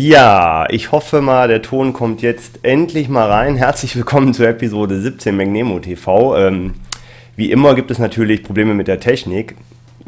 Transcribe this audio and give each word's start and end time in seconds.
Ja, 0.00 0.64
ich 0.70 0.92
hoffe 0.92 1.20
mal, 1.20 1.48
der 1.48 1.60
Ton 1.60 1.92
kommt 1.92 2.22
jetzt 2.22 2.60
endlich 2.62 3.08
mal 3.08 3.28
rein. 3.28 3.56
Herzlich 3.56 3.96
willkommen 3.96 4.32
zur 4.32 4.46
Episode 4.46 5.00
17 5.00 5.36
Magnemo 5.36 5.80
TV. 5.80 6.36
Ähm, 6.38 6.74
wie 7.34 7.50
immer 7.50 7.74
gibt 7.74 7.90
es 7.90 7.98
natürlich 7.98 8.44
Probleme 8.44 8.74
mit 8.74 8.86
der 8.86 9.00
Technik. 9.00 9.56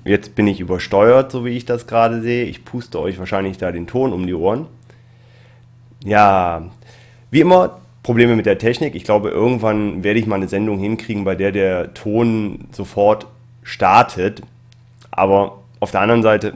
Jetzt 0.05 0.37
bin 0.37 0.46
ich 0.46 0.61
übersteuert, 0.61 1.32
so 1.32 1.45
wie 1.45 1.56
ich 1.56 1.64
das 1.64 1.88
gerade 1.88 2.23
sehe. 2.23 2.45
Ich 2.45 2.64
puste 2.64 3.00
euch 3.00 3.18
wahrscheinlich 3.18 3.59
da 3.59 3.73
den 3.73 3.88
Ton 3.88 4.12
um 4.12 4.29
die 4.29 4.34
Ohren. 4.34 4.68
Ja, 6.04 6.70
wie 7.32 7.41
immer 7.41 7.80
Probleme 8.04 8.36
mit 8.36 8.46
der 8.46 8.59
Technik. 8.59 8.95
Ich 8.95 9.02
glaube, 9.02 9.30
irgendwann 9.30 10.04
werde 10.04 10.20
ich 10.20 10.27
mal 10.29 10.37
eine 10.37 10.46
Sendung 10.46 10.79
hinkriegen, 10.79 11.24
bei 11.24 11.34
der 11.34 11.51
der 11.51 11.95
Ton 11.95 12.68
sofort 12.70 13.27
startet. 13.65 14.41
Aber 15.10 15.59
auf 15.80 15.91
der 15.91 16.02
anderen 16.02 16.23
Seite 16.23 16.54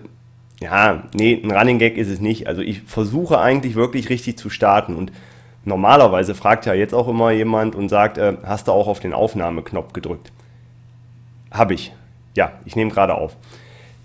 ja, 0.61 1.03
nee, 1.15 1.41
ein 1.43 1.51
Running 1.51 1.79
Gag 1.79 1.97
ist 1.97 2.09
es 2.09 2.21
nicht. 2.21 2.47
Also 2.47 2.63
ich 2.63 2.83
versuche 2.83 3.39
eigentlich 3.39 3.75
wirklich 3.75 4.09
richtig 4.09 4.39
zu 4.39 4.51
starten 4.51 4.95
und 4.95 5.13
normalerweise 5.65 6.35
fragt 6.35 6.67
ja 6.67 6.75
jetzt 6.75 6.95
auch 6.95 7.09
immer 7.09 7.31
jemand 7.31 7.75
und 7.75 7.89
sagt, 7.89 8.19
äh, 8.19 8.37
hast 8.45 8.69
du 8.69 8.73
auch 8.73 8.87
auf 8.87 9.01
den 9.01 9.13
Aufnahmeknopf 9.13 9.93
gedrückt? 9.93 10.33
Habe 11.51 11.75
ich. 11.75 11.93
Ja, 12.35 12.53
ich 12.65 12.77
nehme 12.77 12.91
gerade 12.91 13.15
auf. 13.15 13.37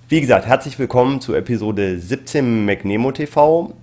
Wie 0.08 0.22
gesagt, 0.22 0.48
herzlich 0.48 0.80
willkommen 0.80 1.22
zu 1.22 1.36
Episode 1.36 2.00
17 2.00 2.66
McNemo 2.66 3.12
TV. 3.12 3.74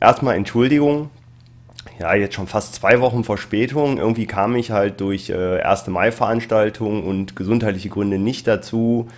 Erstmal 0.00 0.36
Entschuldigung. 0.36 1.10
Ja, 1.98 2.14
jetzt 2.14 2.34
schon 2.34 2.46
fast 2.46 2.74
zwei 2.74 3.00
Wochen 3.00 3.22
Verspätung. 3.22 3.98
Irgendwie 3.98 4.26
kam 4.26 4.56
ich 4.56 4.70
halt 4.70 5.00
durch 5.00 5.30
äh, 5.30 5.60
1. 5.60 5.88
Mai-Veranstaltungen 5.88 7.02
und 7.04 7.36
gesundheitliche 7.36 7.90
Gründe 7.90 8.18
nicht 8.18 8.46
dazu, 8.46 9.08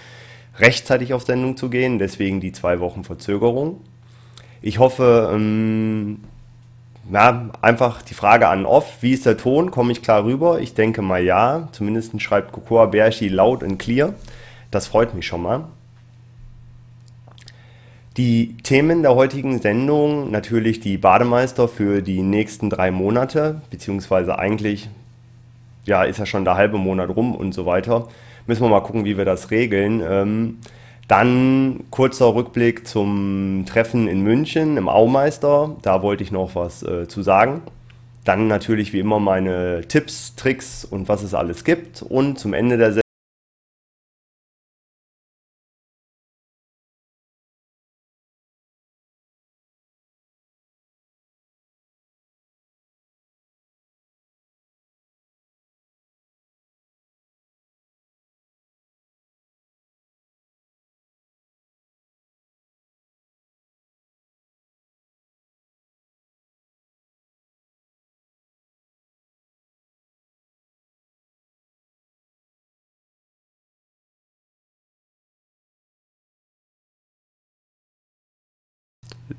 rechtzeitig 0.59 1.15
auf 1.15 1.25
Sendung 1.25 1.57
zu 1.57 1.69
gehen, 1.71 1.99
deswegen 1.99 2.41
die 2.41 2.53
zwei 2.53 2.81
Wochen 2.81 3.05
Verzögerung. 3.05 3.81
Ich 4.63 4.79
hoffe, 4.79 5.31
ähm, 5.33 6.21
na, 7.09 7.51
einfach 7.61 8.03
die 8.03 8.15
Frage 8.15 8.49
an 8.49 8.65
Off, 8.65 9.03
wie 9.03 9.13
ist 9.13 9.27
der 9.27 9.37
Ton? 9.37 9.71
Komme 9.71 9.93
ich 9.93 10.03
klar 10.03 10.25
rüber? 10.25 10.61
Ich 10.61 10.75
denke 10.75 11.03
mal 11.03 11.23
ja. 11.23 11.69
Zumindest 11.73 12.21
schreibt 12.23 12.53
Cocoa 12.53 12.87
Berchi 12.87 13.29
laut 13.29 13.63
und 13.63 13.79
clear. 13.79 14.15
Das 14.71 14.87
freut 14.87 15.15
mich 15.15 15.27
schon 15.27 15.43
mal. 15.43 15.65
Die 18.17 18.57
Themen 18.63 19.03
der 19.03 19.17
heutigen 19.17 19.61
Sendung 19.61 20.31
natürlich 20.31 20.79
die 20.81 20.99
Bademeister 20.99 21.67
für 21.67 22.01
die 22.01 22.23
nächsten 22.23 22.71
drei 22.71 22.91
Monate, 22.93 23.61
beziehungsweise 23.71 24.39
eigentlich, 24.39 24.89
ja, 25.85 26.05
ist 26.05 26.21
ja 26.21 26.27
schon 26.27 26.45
der 26.45 26.55
halbe 26.55 26.79
Monat 26.79 27.11
rum 27.11 27.35
und 27.35 27.53
so 27.53 27.67
weiter. 27.67 28.09
Müssen 28.47 28.63
wir 28.63 28.69
mal 28.69 28.81
gucken, 28.81 29.05
wie 29.05 29.17
wir 29.17 29.25
das 29.25 29.51
regeln. 29.51 30.03
Ähm, 30.07 30.59
dann 31.09 31.85
kurzer 31.91 32.35
Rückblick 32.35 32.87
zum 32.87 33.65
Treffen 33.67 34.09
in 34.09 34.23
München 34.23 34.77
im 34.77 34.89
Aumeister. 34.89 35.77
Da 35.83 36.03
wollte 36.03 36.23
ich 36.23 36.33
noch 36.33 36.55
was 36.55 36.83
äh, 36.83 37.07
zu 37.09 37.23
sagen. 37.23 37.63
Dann 38.25 38.49
natürlich 38.49 38.95
wie 38.95 39.01
immer 39.01 39.21
meine 39.21 39.83
Tipps, 39.87 40.35
Tricks 40.35 40.85
und 40.85 41.09
was 41.09 41.23
es 41.23 41.35
alles 41.35 41.65
gibt. 41.65 42.03
Und 42.03 42.39
zum 42.39 42.55
Ende 42.55 42.79
der 42.79 42.93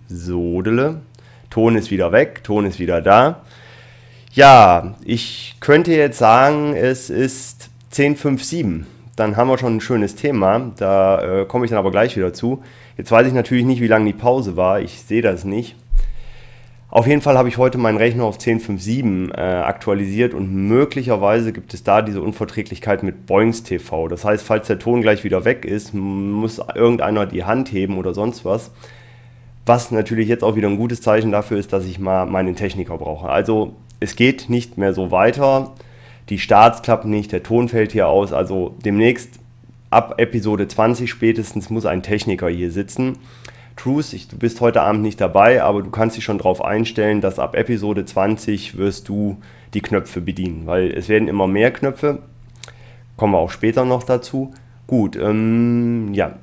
Sodele. 0.07 1.01
Ton 1.49 1.75
ist 1.75 1.91
wieder 1.91 2.11
weg, 2.11 2.43
Ton 2.43 2.65
ist 2.65 2.79
wieder 2.79 3.01
da. 3.01 3.41
Ja, 4.33 4.95
ich 5.05 5.55
könnte 5.61 5.93
jetzt 5.93 6.17
sagen, 6.17 6.75
es 6.75 7.09
ist 7.09 7.69
10.57. 7.93 8.83
Dann 9.15 9.37
haben 9.37 9.47
wir 9.47 9.57
schon 9.57 9.77
ein 9.77 9.81
schönes 9.81 10.15
Thema. 10.15 10.71
Da 10.75 11.41
äh, 11.41 11.45
komme 11.45 11.63
ich 11.63 11.69
dann 11.69 11.79
aber 11.79 11.91
gleich 11.91 12.17
wieder 12.17 12.33
zu. 12.33 12.61
Jetzt 12.97 13.11
weiß 13.11 13.27
ich 13.27 13.33
natürlich 13.33 13.65
nicht, 13.65 13.81
wie 13.81 13.87
lange 13.87 14.05
die 14.05 14.17
Pause 14.17 14.57
war. 14.57 14.81
Ich 14.81 15.01
sehe 15.01 15.21
das 15.21 15.45
nicht. 15.45 15.75
Auf 16.89 17.07
jeden 17.07 17.21
Fall 17.21 17.37
habe 17.37 17.49
ich 17.49 17.57
heute 17.57 17.77
meinen 17.77 17.97
Rechner 17.97 18.23
auf 18.23 18.37
10.57 18.37 19.33
äh, 19.33 19.39
aktualisiert 19.39 20.33
und 20.33 20.53
möglicherweise 20.53 21.51
gibt 21.51 21.73
es 21.73 21.83
da 21.83 22.01
diese 22.01 22.21
Unverträglichkeit 22.21 23.03
mit 23.03 23.25
Boings 23.25 23.63
TV. 23.63 24.07
Das 24.07 24.23
heißt, 24.23 24.45
falls 24.45 24.67
der 24.67 24.79
Ton 24.79 25.01
gleich 25.01 25.23
wieder 25.23 25.43
weg 25.45 25.65
ist, 25.65 25.93
muss 25.93 26.61
irgendeiner 26.73 27.25
die 27.25 27.43
Hand 27.43 27.71
heben 27.71 27.97
oder 27.97 28.13
sonst 28.13 28.45
was. 28.45 28.71
Was 29.65 29.91
natürlich 29.91 30.27
jetzt 30.27 30.43
auch 30.43 30.55
wieder 30.55 30.67
ein 30.67 30.77
gutes 30.77 31.01
Zeichen 31.01 31.31
dafür 31.31 31.57
ist, 31.57 31.73
dass 31.73 31.85
ich 31.85 31.99
mal 31.99 32.25
meinen 32.25 32.55
Techniker 32.55 32.97
brauche. 32.97 33.29
Also 33.29 33.73
es 33.99 34.15
geht 34.15 34.49
nicht 34.49 34.77
mehr 34.77 34.93
so 34.93 35.11
weiter. 35.11 35.73
Die 36.29 36.39
Starts 36.39 36.81
klappen 36.81 37.09
nicht, 37.09 37.31
der 37.31 37.43
Ton 37.43 37.69
fällt 37.69 37.91
hier 37.91 38.07
aus. 38.07 38.33
Also 38.33 38.75
demnächst 38.83 39.39
ab 39.89 40.15
Episode 40.17 40.67
20 40.67 41.09
spätestens 41.09 41.69
muss 41.69 41.85
ein 41.85 42.03
Techniker 42.03 42.49
hier 42.49 42.71
sitzen. 42.71 43.17
Truth, 43.75 44.13
ich, 44.13 44.27
du 44.27 44.37
bist 44.37 44.61
heute 44.61 44.81
Abend 44.81 45.01
nicht 45.01 45.19
dabei, 45.19 45.61
aber 45.61 45.81
du 45.81 45.89
kannst 45.89 46.15
dich 46.15 46.23
schon 46.23 46.37
darauf 46.37 46.63
einstellen, 46.63 47.21
dass 47.21 47.39
ab 47.39 47.55
Episode 47.55 48.05
20 48.05 48.77
wirst 48.77 49.09
du 49.09 49.37
die 49.73 49.81
Knöpfe 49.81 50.21
bedienen, 50.21 50.65
weil 50.65 50.91
es 50.91 51.09
werden 51.09 51.27
immer 51.27 51.47
mehr 51.47 51.71
Knöpfe. 51.71 52.19
Kommen 53.17 53.33
wir 53.33 53.39
auch 53.39 53.51
später 53.51 53.83
noch 53.83 54.03
dazu. 54.03 54.53
Gut, 54.87 55.15
ähm, 55.15 56.13
ja, 56.13 56.35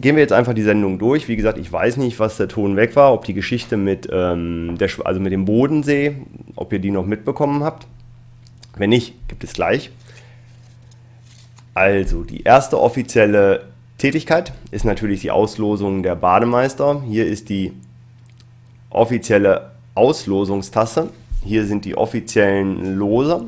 gehen 0.00 0.16
wir 0.16 0.22
jetzt 0.22 0.32
einfach 0.32 0.54
die 0.54 0.62
Sendung 0.62 0.98
durch. 0.98 1.28
Wie 1.28 1.36
gesagt, 1.36 1.58
ich 1.58 1.70
weiß 1.70 1.98
nicht, 1.98 2.18
was 2.18 2.36
der 2.36 2.48
Ton 2.48 2.76
weg 2.76 2.96
war, 2.96 3.12
ob 3.12 3.24
die 3.24 3.34
Geschichte 3.34 3.76
mit, 3.76 4.08
ähm, 4.10 4.76
der, 4.78 4.88
also 5.04 5.20
mit 5.20 5.32
dem 5.32 5.44
Bodensee, 5.44 6.16
ob 6.56 6.72
ihr 6.72 6.78
die 6.78 6.90
noch 6.90 7.06
mitbekommen 7.06 7.62
habt. 7.62 7.86
Wenn 8.76 8.90
nicht, 8.90 9.14
gibt 9.28 9.44
es 9.44 9.52
gleich. 9.52 9.90
Also, 11.74 12.24
die 12.24 12.42
erste 12.42 12.80
offizielle 12.80 13.66
Tätigkeit 13.98 14.52
ist 14.70 14.84
natürlich 14.84 15.20
die 15.20 15.30
Auslosung 15.30 16.02
der 16.02 16.14
Bademeister. 16.14 17.02
Hier 17.06 17.26
ist 17.26 17.48
die 17.48 17.72
offizielle 18.88 19.72
Auslosungstasse. 19.94 21.10
Hier 21.44 21.66
sind 21.66 21.84
die 21.84 21.96
offiziellen 21.96 22.96
Loser. 22.96 23.44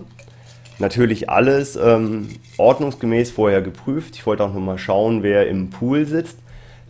Natürlich 0.79 1.31
alles 1.31 1.77
ähm, 1.77 2.29
ordnungsgemäß 2.59 3.31
vorher 3.31 3.63
geprüft. 3.63 4.17
Ich 4.17 4.27
wollte 4.27 4.45
auch 4.45 4.53
nochmal 4.53 4.79
schauen, 4.79 5.23
wer 5.23 5.49
im 5.49 5.71
Pool 5.71 6.07
sitzt. 6.07 6.42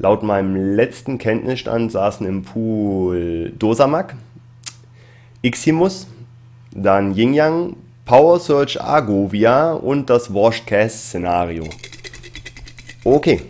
Laut 0.03 0.25
meinem 0.25 0.75
letzten 0.75 1.17
Kenntnisstand 1.19 1.93
saßen 1.93 2.27
im 2.27 2.43
Pool 2.43 3.53
Dosamak, 3.57 4.17
Iximus, 5.43 6.09
dann 6.75 7.15
Yin 7.15 7.35
Yang, 7.35 7.77
Power 8.05 8.41
Search 8.41 8.81
Argovia 8.81 9.75
und 9.75 10.11
das 10.11 10.35
Washed 10.35 10.67
Cast 10.67 11.07
Szenario. 11.07 11.69
Okay. 13.05 13.43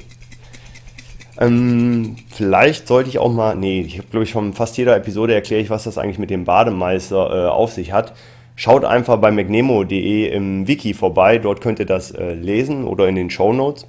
Ähm, 1.41 2.17
vielleicht 2.29 2.87
sollte 2.87 3.09
ich 3.09 3.19
auch 3.19 3.33
mal, 3.33 3.57
nee, 3.57 3.81
ich 3.81 4.11
glaube 4.11 4.25
ich 4.25 4.33
von 4.35 4.53
fast 4.53 4.77
jeder 4.77 4.95
Episode 4.95 5.33
erkläre 5.33 5.63
ich, 5.63 5.71
was 5.71 5.85
das 5.85 5.97
eigentlich 5.97 6.19
mit 6.19 6.29
dem 6.29 6.45
Bademeister 6.45 7.47
äh, 7.47 7.49
auf 7.49 7.73
sich 7.73 7.93
hat. 7.93 8.13
Schaut 8.57 8.85
einfach 8.85 9.17
bei 9.17 9.31
magnemo.de 9.31 10.29
im 10.29 10.69
Wiki 10.69 10.93
vorbei, 10.93 11.39
dort 11.39 11.63
könnt 11.63 11.79
ihr 11.79 11.87
das 11.87 12.11
äh, 12.11 12.35
lesen 12.35 12.85
oder 12.85 13.09
in 13.09 13.15
den 13.15 13.31
Show 13.31 13.55
Notes. 13.55 13.87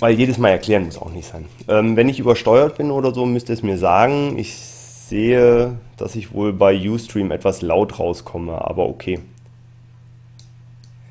Weil 0.00 0.14
jedes 0.14 0.38
Mal 0.38 0.50
erklären 0.50 0.84
muss 0.84 0.98
auch 0.98 1.10
nicht 1.10 1.26
sein. 1.26 1.46
Ähm, 1.66 1.96
wenn 1.96 2.08
ich 2.08 2.20
übersteuert 2.20 2.76
bin 2.78 2.90
oder 2.90 3.12
so, 3.12 3.26
müsst 3.26 3.48
ihr 3.48 3.54
es 3.54 3.62
mir 3.62 3.78
sagen. 3.78 4.38
Ich 4.38 4.54
sehe, 4.54 5.74
dass 5.96 6.14
ich 6.14 6.32
wohl 6.32 6.52
bei 6.52 6.78
Ustream 6.88 7.32
etwas 7.32 7.62
laut 7.62 7.98
rauskomme, 7.98 8.64
aber 8.64 8.88
okay. 8.88 9.18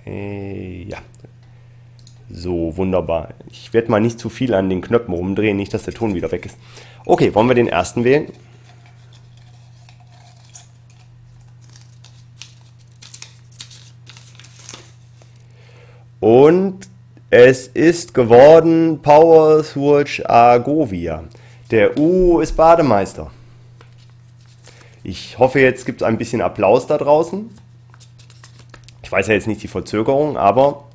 Äh, 0.05 0.83
ja. 0.83 0.99
So, 2.29 2.75
wunderbar. 2.77 3.29
Ich 3.51 3.73
werde 3.73 3.91
mal 3.91 3.99
nicht 3.99 4.19
zu 4.19 4.29
viel 4.29 4.53
an 4.53 4.69
den 4.69 4.81
Knöpfen 4.81 5.13
rumdrehen, 5.13 5.57
nicht, 5.57 5.73
dass 5.73 5.83
der 5.83 5.93
Ton 5.93 6.13
wieder 6.13 6.31
weg 6.31 6.45
ist. 6.45 6.57
Okay, 7.05 7.33
wollen 7.35 7.47
wir 7.47 7.55
den 7.55 7.67
ersten 7.67 8.03
wählen? 8.03 8.27
Und 16.19 16.89
es 17.29 17.67
ist 17.67 18.13
geworden 18.13 18.99
Power 19.01 19.63
Switch 19.63 20.21
Argovia. 20.25 21.23
Der 21.71 21.97
U 21.97 22.39
ist 22.39 22.55
Bademeister. 22.55 23.31
Ich 25.03 25.37
hoffe, 25.37 25.59
jetzt 25.59 25.85
gibt 25.85 26.01
es 26.01 26.07
ein 26.07 26.17
bisschen 26.17 26.41
Applaus 26.41 26.87
da 26.87 26.97
draußen. 26.97 27.49
Ich 29.03 29.11
weiß 29.11 29.27
ja 29.27 29.33
jetzt 29.33 29.47
nicht 29.47 29.63
die 29.63 29.67
Verzögerung, 29.67 30.37
aber 30.37 30.85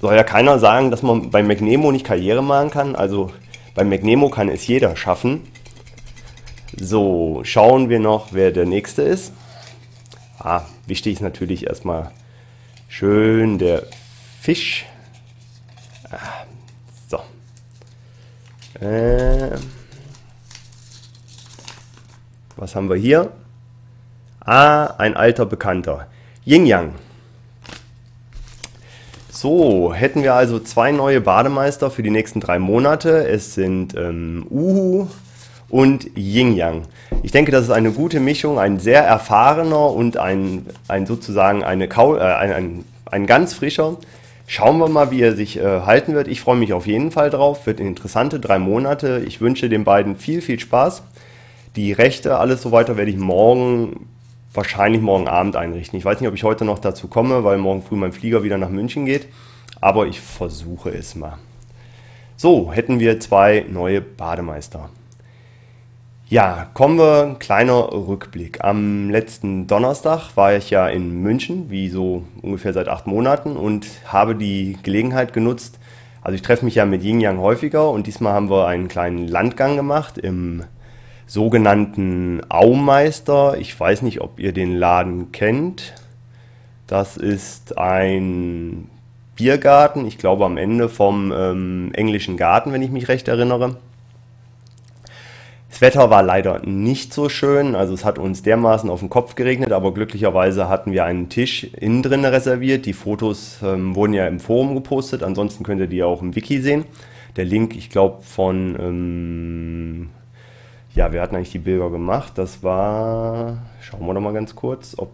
soll 0.00 0.14
ja 0.14 0.24
keiner 0.24 0.58
sagen, 0.58 0.90
dass 0.90 1.02
man 1.02 1.30
bei 1.30 1.42
McNemo 1.42 1.90
nicht 1.90 2.04
Karriere 2.04 2.42
machen 2.42 2.70
kann. 2.70 2.96
Also 2.96 3.32
Bei 3.74 3.82
McNemo 3.82 4.28
kann 4.28 4.48
es 4.48 4.66
jeder 4.66 4.94
schaffen. 4.94 5.42
So, 6.78 7.40
schauen 7.44 7.88
wir 7.88 7.98
noch, 7.98 8.32
wer 8.32 8.52
der 8.52 8.66
nächste 8.66 9.02
ist. 9.02 9.32
Ah, 10.38 10.62
wichtig 10.86 11.14
ist 11.14 11.22
natürlich 11.22 11.66
erstmal 11.66 12.12
schön 12.96 13.58
der 13.58 13.82
Fisch. 14.40 14.86
Ah, 16.10 16.44
so. 17.08 17.18
Äh, 18.80 19.56
was 22.54 22.76
haben 22.76 22.88
wir 22.88 22.96
hier? 22.96 23.32
Ah, 24.38 24.94
ein 24.98 25.16
alter 25.16 25.44
Bekannter. 25.44 26.06
Yin 26.44 26.66
Yang. 26.66 26.94
So, 29.28 29.92
hätten 29.92 30.22
wir 30.22 30.34
also 30.34 30.60
zwei 30.60 30.92
neue 30.92 31.20
Bademeister 31.20 31.90
für 31.90 32.04
die 32.04 32.10
nächsten 32.10 32.38
drei 32.38 32.60
Monate. 32.60 33.26
Es 33.26 33.54
sind 33.54 33.96
ähm, 33.96 34.46
Uhu 34.48 35.08
und 35.74 36.16
Yin 36.16 36.54
Yang. 36.54 36.82
Ich 37.24 37.32
denke, 37.32 37.50
das 37.50 37.64
ist 37.64 37.70
eine 37.70 37.90
gute 37.90 38.20
Mischung, 38.20 38.60
ein 38.60 38.78
sehr 38.78 39.02
erfahrener 39.02 39.90
und 39.90 40.16
ein, 40.16 40.66
ein 40.86 41.04
sozusagen 41.04 41.64
eine 41.64 41.88
Kau, 41.88 42.14
äh, 42.14 42.20
ein, 42.20 42.52
ein, 42.52 42.84
ein 43.06 43.26
ganz 43.26 43.54
frischer. 43.54 43.96
Schauen 44.46 44.78
wir 44.78 44.88
mal, 44.88 45.10
wie 45.10 45.20
er 45.20 45.34
sich 45.34 45.58
äh, 45.58 45.80
halten 45.80 46.14
wird. 46.14 46.28
Ich 46.28 46.40
freue 46.40 46.54
mich 46.54 46.72
auf 46.72 46.86
jeden 46.86 47.10
Fall 47.10 47.28
drauf. 47.28 47.66
Wird 47.66 47.80
interessante 47.80 48.38
drei 48.38 48.60
Monate. 48.60 49.24
Ich 49.26 49.40
wünsche 49.40 49.68
den 49.68 49.82
beiden 49.82 50.14
viel, 50.14 50.42
viel 50.42 50.60
Spaß. 50.60 51.02
Die 51.74 51.90
Rechte, 51.90 52.38
alles 52.38 52.62
so 52.62 52.70
weiter, 52.70 52.96
werde 52.96 53.10
ich 53.10 53.16
morgen, 53.16 54.06
wahrscheinlich 54.52 55.02
morgen 55.02 55.26
Abend 55.26 55.56
einrichten. 55.56 55.98
Ich 55.98 56.04
weiß 56.04 56.20
nicht, 56.20 56.28
ob 56.28 56.36
ich 56.36 56.44
heute 56.44 56.64
noch 56.64 56.78
dazu 56.78 57.08
komme, 57.08 57.42
weil 57.42 57.58
morgen 57.58 57.82
früh 57.82 57.96
mein 57.96 58.12
Flieger 58.12 58.44
wieder 58.44 58.58
nach 58.58 58.70
München 58.70 59.06
geht. 59.06 59.26
Aber 59.80 60.06
ich 60.06 60.20
versuche 60.20 60.90
es 60.90 61.16
mal. 61.16 61.38
So, 62.36 62.72
hätten 62.72 63.00
wir 63.00 63.18
zwei 63.18 63.66
neue 63.68 64.00
Bademeister. 64.00 64.88
Ja, 66.30 66.68
kommen 66.72 66.98
wir, 66.98 67.36
kleiner 67.38 67.92
Rückblick. 67.92 68.64
Am 68.64 69.10
letzten 69.10 69.66
Donnerstag 69.66 70.34
war 70.36 70.56
ich 70.56 70.70
ja 70.70 70.88
in 70.88 71.20
München, 71.20 71.68
wie 71.68 71.90
so 71.90 72.24
ungefähr 72.40 72.72
seit 72.72 72.88
acht 72.88 73.06
Monaten, 73.06 73.58
und 73.58 73.86
habe 74.06 74.34
die 74.34 74.78
Gelegenheit 74.82 75.34
genutzt. 75.34 75.78
Also 76.22 76.34
ich 76.34 76.40
treffe 76.40 76.64
mich 76.64 76.76
ja 76.76 76.86
mit 76.86 77.02
Yin 77.02 77.20
Yang 77.20 77.40
häufiger 77.40 77.90
und 77.90 78.06
diesmal 78.06 78.32
haben 78.32 78.48
wir 78.48 78.66
einen 78.66 78.88
kleinen 78.88 79.28
Landgang 79.28 79.76
gemacht 79.76 80.16
im 80.16 80.64
sogenannten 81.26 82.40
Aumeister. 82.48 83.58
Ich 83.58 83.78
weiß 83.78 84.00
nicht, 84.00 84.22
ob 84.22 84.40
ihr 84.40 84.52
den 84.52 84.74
Laden 84.76 85.30
kennt. 85.30 85.92
Das 86.86 87.18
ist 87.18 87.76
ein 87.76 88.88
Biergarten, 89.36 90.06
ich 90.06 90.16
glaube 90.16 90.46
am 90.46 90.56
Ende 90.56 90.88
vom 90.88 91.32
ähm, 91.36 91.90
englischen 91.92 92.38
Garten, 92.38 92.72
wenn 92.72 92.82
ich 92.82 92.90
mich 92.90 93.08
recht 93.08 93.28
erinnere. 93.28 93.76
Das 95.74 95.80
Wetter 95.80 96.08
war 96.08 96.22
leider 96.22 96.64
nicht 96.64 97.12
so 97.12 97.28
schön, 97.28 97.74
also 97.74 97.94
es 97.94 98.04
hat 98.04 98.20
uns 98.20 98.44
dermaßen 98.44 98.88
auf 98.88 99.00
den 99.00 99.10
Kopf 99.10 99.34
geregnet, 99.34 99.72
aber 99.72 99.92
glücklicherweise 99.92 100.68
hatten 100.68 100.92
wir 100.92 101.04
einen 101.04 101.30
Tisch 101.30 101.64
innen 101.64 102.00
drin 102.00 102.24
reserviert. 102.24 102.86
Die 102.86 102.92
Fotos 102.92 103.58
ähm, 103.60 103.96
wurden 103.96 104.12
ja 104.12 104.28
im 104.28 104.38
Forum 104.38 104.76
gepostet, 104.76 105.24
ansonsten 105.24 105.64
könnt 105.64 105.80
ihr 105.80 105.88
die 105.88 106.04
auch 106.04 106.22
im 106.22 106.36
Wiki 106.36 106.60
sehen. 106.60 106.84
Der 107.34 107.44
Link, 107.44 107.74
ich 107.74 107.90
glaube, 107.90 108.22
von, 108.22 108.76
ähm, 108.78 110.10
ja, 110.94 111.12
wir 111.12 111.20
hatten 111.20 111.34
eigentlich 111.34 111.50
die 111.50 111.58
Bilder 111.58 111.90
gemacht. 111.90 112.34
Das 112.36 112.62
war, 112.62 113.58
schauen 113.80 114.06
wir 114.06 114.14
doch 114.14 114.20
mal 114.20 114.32
ganz 114.32 114.54
kurz, 114.54 114.94
ob 114.96 115.10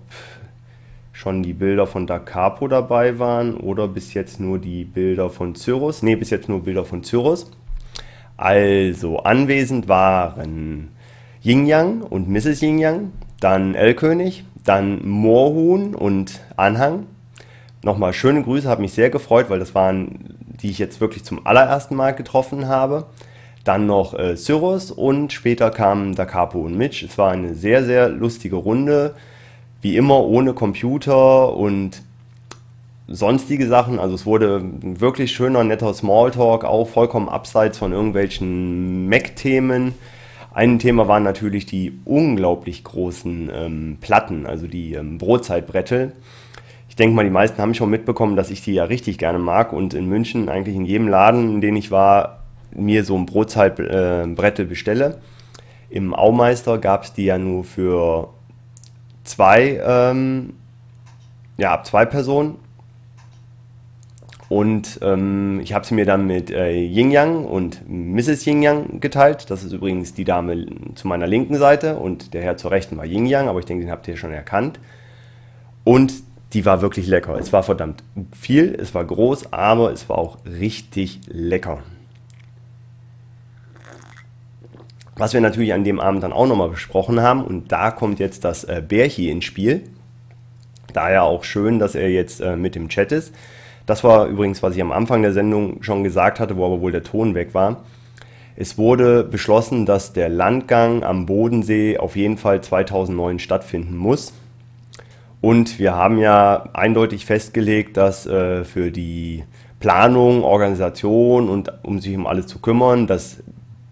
schon 1.15 1.43
die 1.43 1.55
Bilder 1.55 1.87
von 1.87 2.07
Da 2.07 2.19
Capo 2.19 2.69
dabei 2.69 3.19
waren 3.19 3.55
oder 3.57 3.89
bis 3.89 4.13
jetzt 4.13 4.41
nur 4.41 4.59
die 4.59 4.85
Bilder 4.85 5.31
von 5.31 5.55
Cyrus. 5.55 6.03
Ne, 6.03 6.19
bis 6.19 6.29
jetzt 6.29 6.51
nur 6.51 6.63
Bilder 6.63 6.85
von 6.85 7.03
Cyrus. 7.03 7.51
Also 8.41 9.19
anwesend 9.19 9.87
waren 9.87 10.89
Yin 11.43 11.67
Yang 11.67 12.01
und 12.01 12.31
Mrs. 12.31 12.63
Yin 12.63 12.79
Yang, 12.79 13.13
dann 13.39 13.75
L-König, 13.75 14.45
dann 14.65 15.07
Moorhuhn 15.07 15.95
und 15.95 16.41
Anhang. 16.57 17.05
Nochmal 17.83 18.15
schöne 18.15 18.43
Grüße, 18.43 18.67
hat 18.67 18.81
mich 18.81 18.95
sehr 18.95 19.11
gefreut, 19.11 19.51
weil 19.51 19.59
das 19.59 19.75
waren, 19.75 20.39
die 20.63 20.71
ich 20.71 20.79
jetzt 20.79 21.03
wirklich 21.03 21.23
zum 21.23 21.47
allerersten 21.47 21.95
Mal 21.95 22.13
getroffen 22.13 22.67
habe. 22.67 23.09
Dann 23.65 23.85
noch 23.85 24.15
äh, 24.15 24.37
Cyrus 24.37 24.91
und 24.91 25.35
später 25.35 25.71
kamen 25.71 26.15
Da 26.15 26.25
Capo 26.25 26.61
und 26.61 26.79
Mitch. 26.79 27.05
Es 27.05 27.19
war 27.19 27.33
eine 27.33 27.55
sehr, 27.55 27.85
sehr 27.85 28.09
lustige 28.09 28.57
Runde. 28.57 29.17
Wie 29.83 29.99
immer 29.99 30.25
ohne 30.25 30.55
Computer 30.55 31.55
und 31.55 32.01
sonstige 33.11 33.67
Sachen. 33.67 33.99
Also 33.99 34.15
es 34.15 34.25
wurde 34.25 34.57
ein 34.59 35.01
wirklich 35.01 35.33
schöner, 35.33 35.65
netter 35.65 35.93
Smalltalk, 35.93 36.65
auch 36.65 36.89
vollkommen 36.89 37.29
abseits 37.29 37.77
von 37.77 37.93
irgendwelchen 37.93 39.09
Mac-Themen. 39.09 39.95
Ein 40.55 40.79
Thema 40.79 41.09
waren 41.09 41.23
natürlich 41.23 41.67
die 41.67 42.01
unglaublich 42.05 42.83
großen 42.85 43.51
ähm, 43.53 43.99
Platten, 44.01 44.47
also 44.47 44.67
die 44.67 44.95
ähm, 44.95 45.19
Brotzeitbrettel. 45.19 46.13
Ich 46.89 46.97
denke 46.97 47.15
mal, 47.15 47.25
die 47.25 47.31
meisten 47.31 47.61
haben 47.61 47.75
schon 47.75 47.91
mitbekommen, 47.91 48.37
dass 48.37 48.51
ich 48.51 48.63
die 48.63 48.75
ja 48.75 48.85
richtig 48.85 49.19
gerne 49.19 49.39
mag 49.39 49.73
und 49.73 49.95
in 49.95 50.09
München 50.09 50.49
eigentlich 50.49 50.75
in 50.75 50.85
jedem 50.85 51.09
Laden, 51.09 51.55
in 51.55 51.61
dem 51.61 51.77
ich 51.77 51.91
war, 51.91 52.45
mir 52.73 53.05
so 53.05 53.17
ein 53.17 53.27
Brotzeitbrettel 53.27 54.65
äh, 54.65 54.69
bestelle. 54.69 55.19
Im 55.89 56.15
Aumeister 56.15 56.79
gab 56.79 57.05
es 57.05 57.13
die 57.13 57.25
ja 57.25 57.39
nur 57.39 57.65
für 57.65 58.29
zwei, 59.25 59.81
ähm, 59.85 60.55
ja, 61.59 61.73
ab 61.73 61.87
zwei 61.87 62.05
Personen 62.05 62.57
und 64.51 64.99
ähm, 65.01 65.61
ich 65.63 65.75
habe 65.75 65.87
sie 65.87 65.95
mir 65.95 66.05
dann 66.05 66.27
mit 66.27 66.51
äh, 66.51 66.73
Yin 66.73 67.13
Yang 67.13 67.45
und 67.45 67.89
Mrs. 67.89 68.45
Yin 68.47 68.63
Yang 68.63 68.99
geteilt. 68.99 69.49
Das 69.49 69.63
ist 69.63 69.71
übrigens 69.71 70.13
die 70.13 70.25
Dame 70.25 70.67
zu 70.97 71.07
meiner 71.07 71.29
linken 71.29 71.55
Seite 71.55 71.99
und 71.99 72.35
der 72.35 72.43
Herr 72.43 72.57
zur 72.57 72.73
rechten 72.73 72.97
war 72.97 73.07
Yin 73.07 73.27
Yang, 73.27 73.49
aber 73.49 73.61
ich 73.61 73.65
denke, 73.67 73.85
den 73.85 73.93
habt 73.93 74.09
ihr 74.09 74.17
schon 74.17 74.33
erkannt. 74.33 74.81
Und 75.85 76.13
die 76.53 76.67
war 76.67 76.83
wirklich 76.83 77.07
lecker. 77.07 77.39
Es 77.39 77.53
war 77.53 77.63
verdammt 77.63 78.03
viel, 78.33 78.75
es 78.75 78.93
war 78.93 79.05
groß, 79.05 79.53
aber 79.53 79.93
es 79.93 80.09
war 80.09 80.19
auch 80.19 80.39
richtig 80.45 81.21
lecker. 81.29 81.85
Was 85.15 85.33
wir 85.33 85.41
natürlich 85.41 85.73
an 85.75 85.85
dem 85.85 86.01
Abend 86.01 86.25
dann 86.25 86.33
auch 86.33 86.49
nochmal 86.49 86.71
besprochen 86.71 87.21
haben, 87.21 87.45
und 87.45 87.71
da 87.71 87.93
kommt 87.93 88.19
jetzt 88.19 88.45
das 88.45 88.65
äh, 88.65 88.83
Bärchi 88.85 89.31
ins 89.31 89.45
Spiel. 89.45 89.85
Daher 90.93 91.23
auch 91.23 91.45
schön, 91.45 91.79
dass 91.79 91.95
er 91.95 92.11
jetzt 92.11 92.41
äh, 92.41 92.57
mit 92.57 92.75
dem 92.75 92.89
Chat 92.89 93.13
ist. 93.13 93.33
Das 93.91 94.05
war 94.05 94.29
übrigens, 94.29 94.63
was 94.63 94.77
ich 94.77 94.83
am 94.83 94.93
Anfang 94.93 95.23
der 95.23 95.33
Sendung 95.33 95.83
schon 95.83 96.05
gesagt 96.05 96.39
hatte, 96.39 96.57
wo 96.57 96.65
aber 96.65 96.81
wohl 96.81 96.93
der 96.93 97.03
Ton 97.03 97.35
weg 97.35 97.55
war. 97.55 97.83
Es 98.55 98.79
wurde 98.79 99.25
beschlossen, 99.25 99.85
dass 99.85 100.13
der 100.13 100.29
Landgang 100.29 101.03
am 101.03 101.27
Bodensee 101.27 101.99
auf 101.99 102.15
jeden 102.15 102.37
Fall 102.37 102.61
2009 102.61 103.41
stattfinden 103.41 103.97
muss. 103.97 104.33
Und 105.41 105.81
wir 105.81 105.97
haben 105.97 106.19
ja 106.19 106.69
eindeutig 106.73 107.27
festgelegt, 107.27 107.97
dass 107.97 108.27
äh, 108.27 108.63
für 108.63 108.93
die 108.93 109.43
Planung, 109.81 110.45
Organisation 110.45 111.49
und 111.49 111.73
um 111.83 111.99
sich 111.99 112.15
um 112.15 112.29
alles 112.29 112.47
zu 112.47 112.61
kümmern, 112.61 113.09
dass 113.09 113.43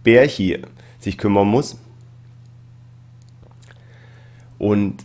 Bärchi 0.05 0.63
sich 1.01 1.19
kümmern 1.19 1.49
muss. 1.49 1.77
Und 4.61 4.99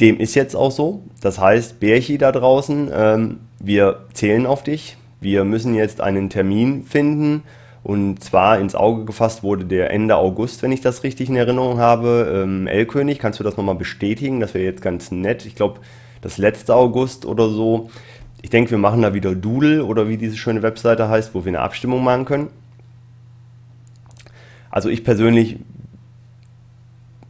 dem 0.00 0.20
ist 0.20 0.34
jetzt 0.34 0.54
auch 0.54 0.70
so. 0.70 1.02
Das 1.22 1.38
heißt, 1.38 1.80
Bärchi 1.80 2.18
da 2.18 2.30
draußen, 2.30 2.90
ähm, 2.92 3.38
wir 3.58 4.06
zählen 4.12 4.46
auf 4.46 4.62
dich. 4.62 4.96
Wir 5.20 5.44
müssen 5.44 5.74
jetzt 5.74 6.00
einen 6.00 6.30
Termin 6.30 6.84
finden. 6.84 7.42
Und 7.82 8.22
zwar 8.22 8.58
ins 8.58 8.74
Auge 8.74 9.04
gefasst 9.04 9.42
wurde 9.42 9.64
der 9.64 9.90
Ende 9.90 10.16
August, 10.16 10.62
wenn 10.62 10.72
ich 10.72 10.80
das 10.80 11.04
richtig 11.04 11.28
in 11.28 11.36
Erinnerung 11.36 11.78
habe. 11.78 12.42
Ähm, 12.42 12.66
L-König, 12.66 13.18
kannst 13.18 13.40
du 13.40 13.44
das 13.44 13.56
nochmal 13.56 13.76
bestätigen? 13.76 14.40
Das 14.40 14.54
wäre 14.54 14.64
jetzt 14.64 14.82
ganz 14.82 15.10
nett. 15.10 15.46
Ich 15.46 15.54
glaube, 15.54 15.80
das 16.20 16.38
letzte 16.38 16.74
August 16.74 17.24
oder 17.24 17.48
so. 17.48 17.90
Ich 18.42 18.50
denke, 18.50 18.70
wir 18.72 18.78
machen 18.78 19.02
da 19.02 19.14
wieder 19.14 19.34
Doodle 19.34 19.84
oder 19.84 20.08
wie 20.08 20.16
diese 20.16 20.36
schöne 20.36 20.62
Webseite 20.62 21.08
heißt, 21.08 21.34
wo 21.34 21.44
wir 21.44 21.50
eine 21.50 21.60
Abstimmung 21.60 22.04
machen 22.04 22.24
können. 22.24 22.48
Also 24.70 24.88
ich 24.88 25.02
persönlich, 25.02 25.56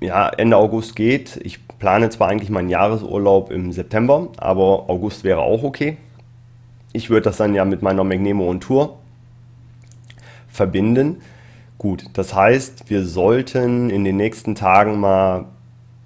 ja, 0.00 0.28
Ende 0.28 0.56
August 0.56 0.96
geht. 0.96 1.38
Ich 1.42 1.66
plane 1.78 2.10
zwar 2.10 2.28
eigentlich 2.28 2.50
meinen 2.50 2.68
Jahresurlaub 2.68 3.50
im 3.50 3.72
September, 3.72 4.28
aber 4.36 4.90
August 4.90 5.24
wäre 5.24 5.40
auch 5.40 5.62
okay. 5.62 5.96
Ich 6.92 7.10
würde 7.10 7.24
das 7.24 7.36
dann 7.36 7.54
ja 7.54 7.64
mit 7.64 7.82
meiner 7.82 8.04
Magnemo 8.04 8.48
und 8.48 8.60
Tour 8.60 8.98
verbinden. 10.48 11.22
Gut, 11.78 12.04
das 12.14 12.34
heißt, 12.34 12.90
wir 12.90 13.04
sollten 13.04 13.90
in 13.90 14.04
den 14.04 14.16
nächsten 14.16 14.56
Tagen 14.56 14.98
mal, 14.98 15.44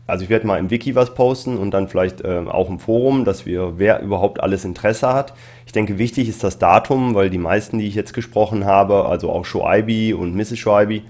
also 0.07 0.25
ich 0.25 0.29
werde 0.29 0.47
mal 0.47 0.59
im 0.59 0.71
Wiki 0.71 0.95
was 0.95 1.15
posten 1.15 1.57
und 1.57 1.71
dann 1.71 1.89
vielleicht 1.89 2.21
äh, 2.21 2.45
auch 2.47 2.69
im 2.69 2.79
Forum, 2.79 3.25
dass 3.25 3.47
wir, 3.47 3.79
wer 3.79 4.03
überhaupt 4.03 4.43
alles 4.43 4.67
Interesse 4.67 5.15
hat. 5.15 5.33
Ich 5.65 5.73
denke, 5.73 5.97
wichtig 5.97 6.29
ist 6.29 6.45
das 6.45 6.59
Datum, 6.59 7.15
weil 7.15 7.31
die 7.31 7.39
meisten, 7.39 7.79
die 7.79 7.87
ich 7.87 7.95
jetzt 7.95 8.12
gesprochen 8.12 8.67
habe, 8.67 9.07
also 9.07 9.31
auch 9.31 9.47
Shoaibi 9.47 10.12
und 10.12 10.35
Mrs. 10.35 10.59
Shoaibi, 10.59 11.03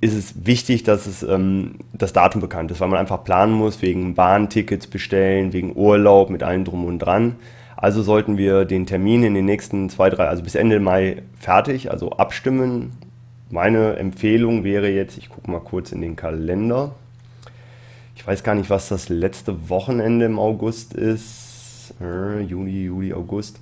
ist 0.00 0.14
es 0.14 0.46
wichtig, 0.46 0.82
dass 0.82 1.06
es 1.06 1.22
ähm, 1.22 1.76
das 1.92 2.12
Datum 2.12 2.40
bekannt 2.40 2.70
ist, 2.72 2.80
weil 2.80 2.88
man 2.88 2.98
einfach 2.98 3.22
planen 3.22 3.52
muss, 3.52 3.82
wegen 3.82 4.14
Bahntickets 4.14 4.86
bestellen, 4.88 5.52
wegen 5.52 5.76
Urlaub, 5.76 6.30
mit 6.30 6.42
allem 6.42 6.64
drum 6.64 6.86
und 6.86 6.98
dran. 6.98 7.36
Also 7.80 8.02
sollten 8.02 8.36
wir 8.36 8.66
den 8.66 8.84
Termin 8.84 9.22
in 9.22 9.32
den 9.32 9.46
nächsten 9.46 9.88
zwei, 9.88 10.10
drei, 10.10 10.26
also 10.26 10.42
bis 10.42 10.54
Ende 10.54 10.80
Mai 10.80 11.22
fertig, 11.38 11.90
also 11.90 12.10
abstimmen, 12.10 12.92
meine 13.48 13.96
Empfehlung 13.96 14.64
wäre 14.64 14.90
jetzt, 14.90 15.16
ich 15.16 15.30
gucke 15.30 15.50
mal 15.50 15.60
kurz 15.60 15.90
in 15.90 16.02
den 16.02 16.14
Kalender. 16.14 16.94
Ich 18.14 18.24
weiß 18.24 18.44
gar 18.44 18.54
nicht, 18.54 18.70
was 18.70 18.88
das 18.88 19.08
letzte 19.08 19.70
Wochenende 19.70 20.26
im 20.26 20.38
August 20.38 20.94
ist. 20.94 21.94
Äh, 22.00 22.42
Juli, 22.42 22.84
Juli, 22.84 23.14
August. 23.14 23.58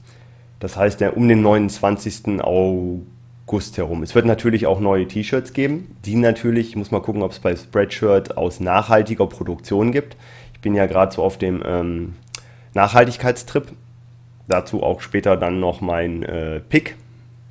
Das 0.58 0.76
heißt, 0.76 1.00
ja, 1.00 1.10
um 1.10 1.28
den 1.28 1.40
29. 1.40 2.40
August 2.42 3.78
herum. 3.78 4.02
Es 4.02 4.14
wird 4.14 4.26
natürlich 4.26 4.66
auch 4.66 4.80
neue 4.80 5.06
T-Shirts 5.06 5.52
geben, 5.52 5.96
die 6.04 6.16
natürlich, 6.16 6.70
ich 6.70 6.76
muss 6.76 6.90
mal 6.90 7.00
gucken, 7.00 7.22
ob 7.22 7.30
es 7.30 7.38
bei 7.38 7.54
Spreadshirt 7.54 8.36
aus 8.36 8.58
nachhaltiger 8.58 9.26
Produktion 9.26 9.92
gibt. 9.92 10.16
Ich 10.52 10.60
bin 10.60 10.74
ja 10.74 10.86
gerade 10.86 11.14
so 11.14 11.22
auf 11.22 11.38
dem 11.38 11.62
ähm, 11.64 12.14
Nachhaltigkeitstrip. 12.74 13.68
Dazu 14.48 14.82
auch 14.82 15.00
später 15.00 15.36
dann 15.36 15.60
noch 15.60 15.80
mein 15.80 16.22
äh, 16.22 16.60
Pick, 16.60 16.96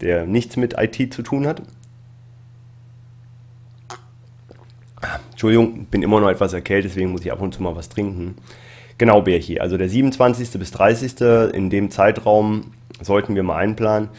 der 0.02 0.26
nichts 0.26 0.58
mit 0.58 0.76
IT 0.78 1.14
zu 1.14 1.22
tun 1.22 1.48
hat. 1.48 1.62
Entschuldigung, 5.32 5.86
bin 5.86 6.02
immer 6.02 6.20
noch 6.20 6.30
etwas 6.30 6.54
erkältet, 6.54 6.92
deswegen 6.92 7.12
muss 7.12 7.22
ich 7.22 7.32
ab 7.32 7.42
und 7.42 7.54
zu 7.54 7.62
mal 7.62 7.76
was 7.76 7.90
trinken. 7.90 8.36
Genau, 8.98 9.22
Bärchi. 9.22 9.60
Also 9.60 9.78
der 9.78 9.90
27. 9.90 10.60
bis 10.60 10.72
30. 10.72 11.22
in 11.54 11.70
dem 11.70 11.92
Zeitraum 11.92 12.72
sollten 13.02 13.36
wir 13.36 13.44
mal 13.44 13.58
einplanen. 13.58 14.10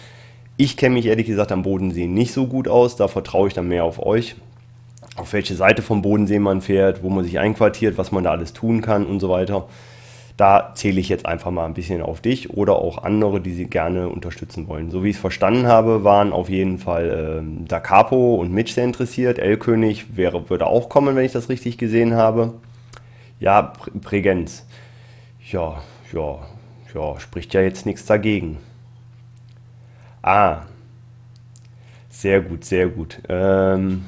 Ich 0.56 0.76
kenne 0.76 0.94
mich 0.94 1.06
ehrlich 1.06 1.26
gesagt 1.26 1.50
am 1.50 1.62
Bodensee 1.62 2.06
nicht 2.06 2.32
so 2.32 2.46
gut 2.46 2.68
aus, 2.68 2.96
da 2.96 3.08
vertraue 3.08 3.48
ich 3.48 3.54
dann 3.54 3.68
mehr 3.68 3.84
auf 3.84 4.04
euch. 4.04 4.36
Auf 5.16 5.32
welche 5.32 5.56
Seite 5.56 5.82
vom 5.82 6.02
Bodensee 6.02 6.38
man 6.38 6.60
fährt, 6.60 7.02
wo 7.02 7.10
man 7.10 7.24
sich 7.24 7.40
einquartiert, 7.40 7.98
was 7.98 8.12
man 8.12 8.22
da 8.22 8.30
alles 8.30 8.52
tun 8.52 8.80
kann 8.80 9.04
und 9.04 9.18
so 9.18 9.28
weiter. 9.28 9.68
Da 10.38 10.70
zähle 10.76 11.00
ich 11.00 11.08
jetzt 11.08 11.26
einfach 11.26 11.50
mal 11.50 11.66
ein 11.66 11.74
bisschen 11.74 12.00
auf 12.00 12.20
dich 12.20 12.50
oder 12.50 12.76
auch 12.76 13.02
andere, 13.02 13.40
die 13.40 13.52
sie 13.52 13.66
gerne 13.66 14.08
unterstützen 14.08 14.68
wollen. 14.68 14.90
So 14.92 15.02
wie 15.02 15.10
ich 15.10 15.16
es 15.16 15.20
verstanden 15.20 15.66
habe, 15.66 16.04
waren 16.04 16.32
auf 16.32 16.48
jeden 16.48 16.78
Fall 16.78 17.42
äh, 17.42 17.66
Da 17.66 17.80
Capo 17.80 18.36
und 18.36 18.52
Mitch 18.52 18.72
sehr 18.72 18.84
interessiert. 18.84 19.40
L-König 19.40 20.16
wäre, 20.16 20.48
würde 20.48 20.68
auch 20.68 20.88
kommen, 20.88 21.16
wenn 21.16 21.24
ich 21.24 21.32
das 21.32 21.48
richtig 21.48 21.76
gesehen 21.76 22.14
habe. 22.14 22.54
Ja, 23.40 23.72
Prägenz. 24.00 24.64
Ja, 25.50 25.82
ja, 26.12 26.38
ja, 26.94 27.18
spricht 27.20 27.52
ja 27.54 27.60
jetzt 27.60 27.84
nichts 27.84 28.06
dagegen. 28.06 28.58
Ah, 30.22 30.62
sehr 32.10 32.40
gut, 32.42 32.64
sehr 32.64 32.88
gut. 32.88 33.20
Ähm, 33.28 34.04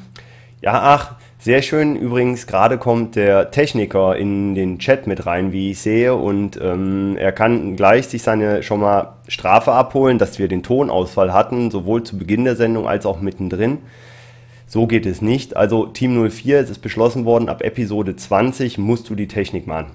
ja, 0.61 0.75
ach, 0.75 1.17
sehr 1.41 1.63
schön 1.63 1.97
übrigens, 1.97 2.47
gerade 2.47 2.77
kommt 2.77 3.17
der 3.17 3.51
Techniker 3.51 4.15
in 4.15 4.55
den 4.55 4.79
Chat 4.79 5.07
mit 5.07 5.25
rein, 5.25 5.53
wie 5.53 5.71
ich 5.71 5.81
sehe, 5.81 6.15
und 6.15 6.61
ähm, 6.63 7.17
er 7.19 7.33
kann 7.33 7.77
gleich 7.77 8.09
sich 8.09 8.23
seine 8.23 8.63
schon 8.63 8.81
mal 8.81 9.15
Strafe 9.27 9.73
abholen, 9.73 10.19
dass 10.19 10.39
wir 10.39 10.49
den 10.49 10.63
Tonausfall 10.63 11.33
hatten, 11.33 11.71
sowohl 11.71 12.03
zu 12.03 12.19
Beginn 12.19 12.45
der 12.45 12.57
Sendung 12.57 12.87
als 12.87 13.07
auch 13.07 13.23
mittendrin. 13.23 13.79
So 14.67 14.87
geht 14.87 15.07
es 15.07 15.23
nicht. 15.23 15.57
Also 15.57 15.87
Team 15.87 16.31
04, 16.31 16.61
es 16.61 16.71
ist 16.71 16.81
beschlossen 16.81 17.25
worden, 17.25 17.49
ab 17.49 17.63
Episode 17.63 18.17
20 18.17 18.77
musst 18.77 19.09
du 19.09 19.15
die 19.15 19.27
Technik 19.27 19.67
machen. 19.67 19.93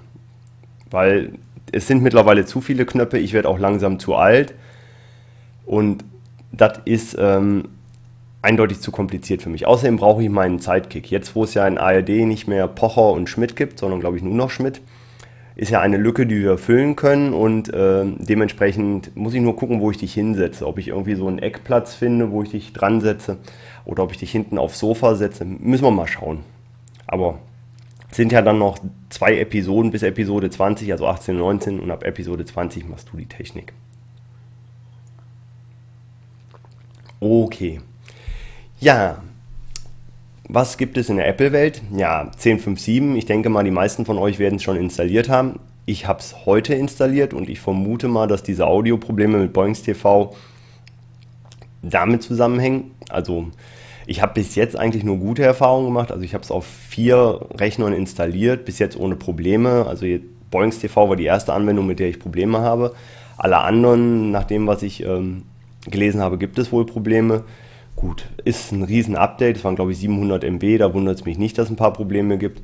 Weil 0.90 1.32
es 1.70 1.86
sind 1.86 2.02
mittlerweile 2.02 2.44
zu 2.44 2.60
viele 2.60 2.84
Knöpfe, 2.84 3.18
ich 3.18 3.32
werde 3.32 3.48
auch 3.48 3.58
langsam 3.58 4.00
zu 4.00 4.16
alt. 4.16 4.52
Und 5.64 6.04
das 6.50 6.80
ist 6.84 7.16
ähm, 7.18 7.68
eindeutig 8.46 8.80
zu 8.80 8.92
kompliziert 8.92 9.42
für 9.42 9.48
mich. 9.48 9.66
Außerdem 9.66 9.96
brauche 9.96 10.22
ich 10.22 10.30
meinen 10.30 10.60
Sidekick. 10.60 11.10
Jetzt, 11.10 11.34
wo 11.34 11.42
es 11.42 11.54
ja 11.54 11.66
in 11.66 11.78
ARD 11.78 12.08
nicht 12.08 12.46
mehr 12.46 12.68
Pocher 12.68 13.10
und 13.10 13.28
Schmidt 13.28 13.56
gibt, 13.56 13.80
sondern 13.80 13.98
glaube 13.98 14.16
ich 14.16 14.22
nur 14.22 14.34
noch 14.34 14.50
Schmidt, 14.50 14.80
ist 15.56 15.70
ja 15.70 15.80
eine 15.80 15.96
Lücke, 15.96 16.26
die 16.26 16.40
wir 16.42 16.56
füllen 16.56 16.94
können 16.94 17.32
und 17.32 17.72
äh, 17.74 18.04
dementsprechend 18.04 19.16
muss 19.16 19.34
ich 19.34 19.40
nur 19.40 19.56
gucken, 19.56 19.80
wo 19.80 19.90
ich 19.90 19.96
dich 19.96 20.14
hinsetze. 20.14 20.64
Ob 20.66 20.78
ich 20.78 20.88
irgendwie 20.88 21.16
so 21.16 21.26
einen 21.26 21.40
Eckplatz 21.40 21.94
finde, 21.94 22.30
wo 22.30 22.42
ich 22.42 22.50
dich 22.50 22.72
dran 22.72 23.00
setze 23.00 23.38
oder 23.84 24.04
ob 24.04 24.12
ich 24.12 24.18
dich 24.18 24.30
hinten 24.30 24.58
aufs 24.58 24.78
Sofa 24.78 25.16
setze, 25.16 25.44
müssen 25.44 25.84
wir 25.84 25.90
mal 25.90 26.06
schauen. 26.06 26.40
Aber 27.08 27.38
es 28.10 28.16
sind 28.16 28.30
ja 28.30 28.42
dann 28.42 28.58
noch 28.58 28.78
zwei 29.08 29.38
Episoden 29.38 29.90
bis 29.90 30.04
Episode 30.04 30.50
20, 30.50 30.92
also 30.92 31.08
18, 31.08 31.36
19 31.36 31.80
und 31.80 31.90
ab 31.90 32.04
Episode 32.04 32.44
20 32.44 32.88
machst 32.88 33.08
du 33.12 33.16
die 33.16 33.26
Technik. 33.26 33.72
Okay. 37.18 37.80
Ja, 38.78 39.22
was 40.48 40.76
gibt 40.76 40.98
es 40.98 41.08
in 41.08 41.16
der 41.16 41.26
Apple-Welt? 41.28 41.82
Ja, 41.96 42.30
10.5.7. 42.38 43.16
Ich 43.16 43.24
denke 43.24 43.48
mal, 43.48 43.64
die 43.64 43.70
meisten 43.70 44.04
von 44.04 44.18
euch 44.18 44.38
werden 44.38 44.56
es 44.56 44.62
schon 44.62 44.76
installiert 44.76 45.30
haben. 45.30 45.58
Ich 45.86 46.06
habe 46.06 46.20
es 46.20 46.44
heute 46.44 46.74
installiert 46.74 47.32
und 47.32 47.48
ich 47.48 47.58
vermute 47.58 48.06
mal, 48.08 48.28
dass 48.28 48.42
diese 48.42 48.66
Audioprobleme 48.66 49.38
mit 49.38 49.54
Boings 49.54 49.82
TV 49.82 50.36
damit 51.82 52.22
zusammenhängen. 52.22 52.90
Also 53.08 53.46
ich 54.06 54.20
habe 54.20 54.34
bis 54.34 54.54
jetzt 54.56 54.76
eigentlich 54.76 55.04
nur 55.04 55.16
gute 55.16 55.42
Erfahrungen 55.42 55.86
gemacht. 55.86 56.12
Also 56.12 56.22
ich 56.22 56.34
habe 56.34 56.44
es 56.44 56.50
auf 56.50 56.66
vier 56.66 57.46
Rechnern 57.54 57.94
installiert, 57.94 58.66
bis 58.66 58.78
jetzt 58.78 58.98
ohne 58.98 59.16
Probleme. 59.16 59.86
Also 59.86 60.06
Boings 60.50 60.80
TV 60.80 61.08
war 61.08 61.16
die 61.16 61.24
erste 61.24 61.54
Anwendung, 61.54 61.86
mit 61.86 61.98
der 61.98 62.08
ich 62.08 62.18
Probleme 62.18 62.60
habe. 62.60 62.94
Alle 63.38 63.58
anderen, 63.58 64.30
nach 64.32 64.44
dem, 64.44 64.66
was 64.66 64.82
ich 64.82 65.02
ähm, 65.02 65.44
gelesen 65.86 66.20
habe, 66.20 66.36
gibt 66.36 66.58
es 66.58 66.72
wohl 66.72 66.84
Probleme. 66.84 67.42
Gut, 67.96 68.28
ist 68.44 68.72
ein 68.72 68.82
Riesen-Update, 68.82 69.56
es 69.56 69.64
waren 69.64 69.74
glaube 69.74 69.92
ich 69.92 69.98
700 69.98 70.44
MB, 70.44 70.78
da 70.78 70.92
wundert 70.92 71.18
es 71.18 71.24
mich 71.24 71.38
nicht, 71.38 71.56
dass 71.56 71.66
es 71.66 71.72
ein 71.72 71.76
paar 71.76 71.94
Probleme 71.94 72.36
gibt. 72.36 72.62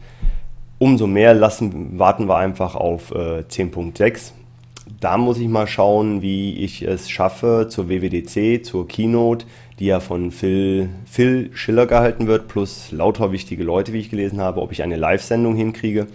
Umso 0.79 1.07
mehr 1.07 1.33
lassen, 1.33 1.99
warten 1.99 2.29
wir 2.29 2.37
einfach 2.37 2.75
auf 2.75 3.13
äh, 3.13 3.41
10.6. 3.41 4.33
Da 5.01 5.17
muss 5.17 5.39
ich 5.39 5.49
mal 5.49 5.67
schauen, 5.67 6.21
wie 6.21 6.57
ich 6.57 6.83
es 6.83 7.09
schaffe 7.09 7.67
zur 7.71 7.89
WWDC, 7.89 8.65
zur 8.65 8.87
Keynote, 8.87 9.47
die 9.79 9.87
ja 9.87 10.01
von 10.01 10.33
Phil, 10.33 10.91
Phil 11.07 11.51
Schiller 11.55 11.87
gehalten 11.87 12.27
wird, 12.27 12.49
plus 12.49 12.93
lauter 12.93 13.33
wichtige 13.33 13.65
Leute, 13.65 13.95
wie 13.95 14.01
ich 14.01 14.11
gelesen 14.11 14.41
habe, 14.41 14.61
ob 14.61 14.71
ich 14.71 14.83
eine 14.83 14.97
Live-Sendung 14.97 15.57
hinkriege. 15.57 16.09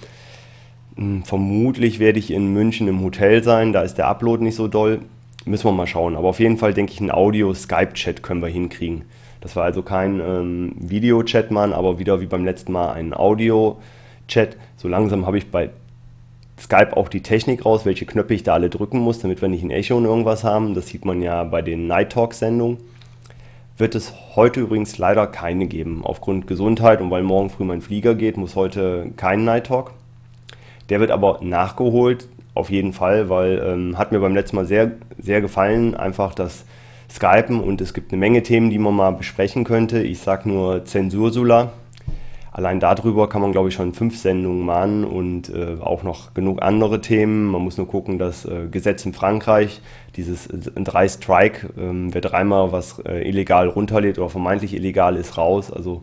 Hm, 0.95 1.23
vermutlich 1.23 1.97
werde 1.97 2.19
ich 2.19 2.29
in 2.29 2.53
München 2.53 2.87
im 2.87 3.01
Hotel 3.01 3.43
sein, 3.43 3.73
da 3.73 3.81
ist 3.81 3.97
der 3.97 4.07
Upload 4.07 4.43
nicht 4.43 4.55
so 4.55 4.67
doll. 4.67 4.99
Müssen 5.47 5.65
wir 5.65 5.71
mal 5.71 5.87
schauen. 5.87 6.15
Aber 6.15 6.27
auf 6.27 6.39
jeden 6.39 6.57
Fall 6.57 6.73
denke 6.73 6.91
ich, 6.91 6.99
ein 6.99 7.09
Audio-Skype-Chat 7.09 8.21
können 8.21 8.41
wir 8.41 8.49
hinkriegen. 8.49 9.03
Das 9.39 9.55
war 9.55 9.63
also 9.63 9.81
kein 9.81 10.19
ähm, 10.19 10.73
Video-Chat, 10.75 11.51
Mann, 11.51 11.71
aber 11.71 11.99
wieder 11.99 12.19
wie 12.19 12.25
beim 12.25 12.43
letzten 12.43 12.73
Mal 12.73 12.91
ein 12.91 13.13
Audio-Chat. 13.13 14.57
So 14.75 14.87
langsam 14.87 15.25
habe 15.25 15.37
ich 15.37 15.49
bei 15.49 15.69
Skype 16.59 16.97
auch 16.97 17.07
die 17.07 17.21
Technik 17.21 17.65
raus, 17.65 17.85
welche 17.85 18.05
Knöpfe 18.05 18.33
ich 18.33 18.43
da 18.43 18.53
alle 18.53 18.69
drücken 18.69 18.99
muss, 18.99 19.19
damit 19.19 19.41
wir 19.41 19.47
nicht 19.47 19.63
ein 19.63 19.71
Echo 19.71 19.95
und 19.95 20.05
irgendwas 20.05 20.43
haben. 20.43 20.73
Das 20.73 20.87
sieht 20.87 21.05
man 21.05 21.21
ja 21.21 21.43
bei 21.43 21.61
den 21.61 21.87
Night 21.87 22.11
Talk-Sendungen. 22.11 22.77
Wird 23.77 23.95
es 23.95 24.13
heute 24.35 24.59
übrigens 24.59 24.97
leider 24.97 25.27
keine 25.27 25.67
geben. 25.67 26.01
Aufgrund 26.03 26.47
Gesundheit 26.47 26.99
und 26.99 27.11
weil 27.11 27.23
morgen 27.23 27.51
früh 27.51 27.63
mein 27.63 27.81
Flieger 27.81 28.15
geht, 28.15 28.35
muss 28.35 28.55
heute 28.55 29.11
kein 29.15 29.45
Night 29.45 29.67
Talk. 29.67 29.93
Der 30.89 30.99
wird 30.99 31.11
aber 31.11 31.39
nachgeholt 31.41 32.27
auf 32.57 32.69
jeden 32.69 32.93
Fall, 32.93 33.29
weil 33.29 33.61
ähm, 33.65 33.97
hat 33.97 34.11
mir 34.11 34.19
beim 34.19 34.35
letzten 34.35 34.55
Mal 34.55 34.65
sehr, 34.65 34.91
sehr 35.17 35.41
gefallen, 35.41 35.95
einfach 35.95 36.33
das 36.35 36.65
Skypen 37.09 37.61
und 37.61 37.79
es 37.79 37.93
gibt 37.93 38.11
eine 38.11 38.19
Menge 38.19 38.43
Themen, 38.43 38.69
die 38.69 38.79
man 38.79 38.95
mal 38.95 39.11
besprechen 39.11 39.63
könnte. 39.63 40.01
Ich 40.01 40.19
sage 40.19 40.49
nur 40.49 40.83
Zensursula. 40.85 41.71
Allein 42.51 42.79
darüber 42.79 43.29
kann 43.29 43.43
man, 43.43 43.51
glaube 43.51 43.69
ich, 43.69 43.75
schon 43.75 43.93
fünf 43.93 44.17
Sendungen 44.17 44.65
machen 44.65 45.03
und 45.03 45.49
äh, 45.49 45.77
auch 45.79 46.01
noch 46.01 46.33
genug 46.33 46.63
andere 46.63 47.01
Themen. 47.01 47.45
Man 47.45 47.61
muss 47.61 47.77
nur 47.77 47.87
gucken, 47.87 48.17
das 48.17 48.45
äh, 48.45 48.67
Gesetz 48.71 49.05
in 49.05 49.13
Frankreich, 49.13 49.79
dieses 50.15 50.47
äh, 50.47 50.57
drei 50.57 51.07
Strike, 51.07 51.67
äh, 51.77 52.11
wer 52.11 52.21
dreimal 52.21 52.71
was 52.71 52.97
äh, 53.05 53.29
illegal 53.29 53.67
runterlädt 53.67 54.17
oder 54.17 54.29
vermeintlich 54.29 54.73
illegal 54.73 55.17
ist, 55.17 55.37
raus. 55.37 55.71
Also 55.71 56.01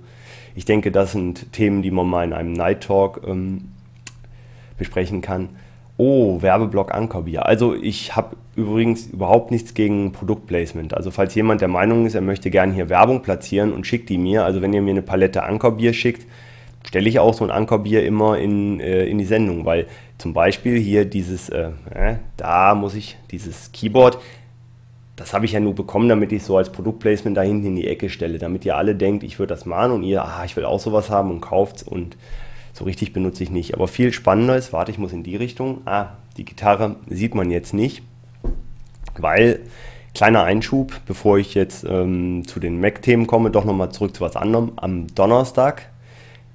ich 0.55 0.65
denke, 0.65 0.93
das 0.93 1.11
sind 1.11 1.53
Themen, 1.53 1.83
die 1.83 1.91
man 1.91 2.07
mal 2.07 2.25
in 2.25 2.33
einem 2.33 2.53
Night 2.53 2.85
Talk 2.85 3.23
ähm, 3.27 3.73
besprechen 4.79 5.23
kann. 5.23 5.49
Oh, 5.97 6.43
Werbeblock 6.43 6.93
Ankerbier. 6.93 7.47
Also 7.47 7.75
ich 7.75 8.17
habe 8.17 8.37
übrigens 8.57 9.07
überhaupt 9.07 9.51
nichts 9.51 9.75
gegen 9.75 10.13
Produktplacement. 10.13 10.95
Also 10.95 11.11
falls 11.11 11.35
jemand 11.35 11.61
der 11.61 11.69
Meinung 11.69 12.07
ist, 12.07 12.15
er 12.15 12.21
möchte 12.21 12.51
gerne 12.51 12.73
hier 12.73 12.89
Werbung 12.89 13.23
platzieren 13.23 13.73
und 13.73 13.87
schickt 13.87 14.09
die 14.09 14.19
mir, 14.19 14.45
also 14.45 14.61
wenn 14.61 14.73
ihr 14.73 14.83
mir 14.83 14.91
eine 14.91 15.03
Palette 15.03 15.45
Ankerbier 15.45 15.93
schickt, 15.93 16.27
stelle 16.87 17.09
ich 17.09 17.19
auch 17.19 17.35
so 17.35 17.45
ein 17.45 17.51
Ankerbier 17.51 18.05
immer 18.05 18.39
in, 18.39 18.81
äh, 18.81 19.07
in 19.07 19.19
die 19.19 19.25
Sendung, 19.25 19.65
weil 19.65 19.87
zum 20.19 20.33
Beispiel 20.33 20.79
hier 20.79 21.05
dieses, 21.05 21.49
äh, 21.49 21.71
äh, 21.91 22.17
da 22.37 22.75
muss 22.75 22.95
ich, 22.95 23.17
dieses 23.31 23.73
Keyboard, 23.73 24.19
das 25.17 25.33
habe 25.33 25.45
ich 25.45 25.53
ja 25.53 25.61
nur 25.61 25.75
bekommen, 25.75 26.09
damit 26.09 26.33
ich 26.33 26.43
so 26.43 26.57
als 26.57 26.71
Produktplacement 26.71 27.37
da 27.37 27.43
hinten 27.43 27.69
in 27.69 27.77
die 27.77 27.87
Ecke 27.87 28.11
stelle, 28.11 28.39
damit 28.39 28.65
ihr 28.65 28.77
alle 28.77 28.97
denkt, 28.97 29.23
ich 29.23 29.39
würde 29.39 29.55
das 29.55 29.65
machen 29.65 29.93
und 29.93 30.03
ihr, 30.03 30.25
ah, 30.25 30.43
ich 30.45 30.57
will 30.57 30.65
auch 30.65 30.81
sowas 30.81 31.09
haben 31.09 31.31
und 31.31 31.41
kauft 31.41 31.77
es 31.77 31.83
und 31.85 32.17
so 32.75 32.85
richtig 32.85 33.13
benutze 33.13 33.43
ich 33.43 33.51
nicht. 33.51 33.73
Aber 33.75 33.89
viel 33.89 34.13
spannender 34.13 34.57
ist, 34.57 34.73
warte, 34.73 34.91
ich 34.91 34.99
muss 34.99 35.13
in 35.13 35.23
die 35.23 35.37
Richtung. 35.37 35.81
Ah, 35.87 36.09
die 36.37 36.45
Gitarre 36.45 36.97
sieht 37.09 37.35
man 37.35 37.51
jetzt 37.51 37.73
nicht, 37.73 38.03
weil, 39.17 39.61
kleiner 40.15 40.43
Einschub, 40.43 41.01
bevor 41.07 41.39
ich 41.39 41.55
jetzt 41.55 41.87
ähm, 41.89 42.43
zu 42.47 42.61
den 42.61 42.81
Mac-Themen 42.81 43.27
komme, 43.27 43.51
doch 43.51 43.65
nochmal 43.65 43.93
zurück 43.93 44.15
zu 44.15 44.23
was 44.23 44.37
anderem. 44.37 44.73
Am 44.77 45.07
Donnerstag 45.15 45.89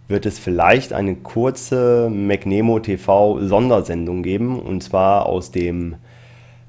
wird 0.10 0.26
es 0.26 0.38
vielleicht 0.38 0.92
eine 0.92 1.16
kurze 1.16 2.10
MacNemo 2.12 2.80
TV 2.80 3.40
Sondersendung 3.42 4.22
geben 4.22 4.60
und 4.60 4.84
zwar 4.84 5.26
aus 5.26 5.52
dem 5.52 5.96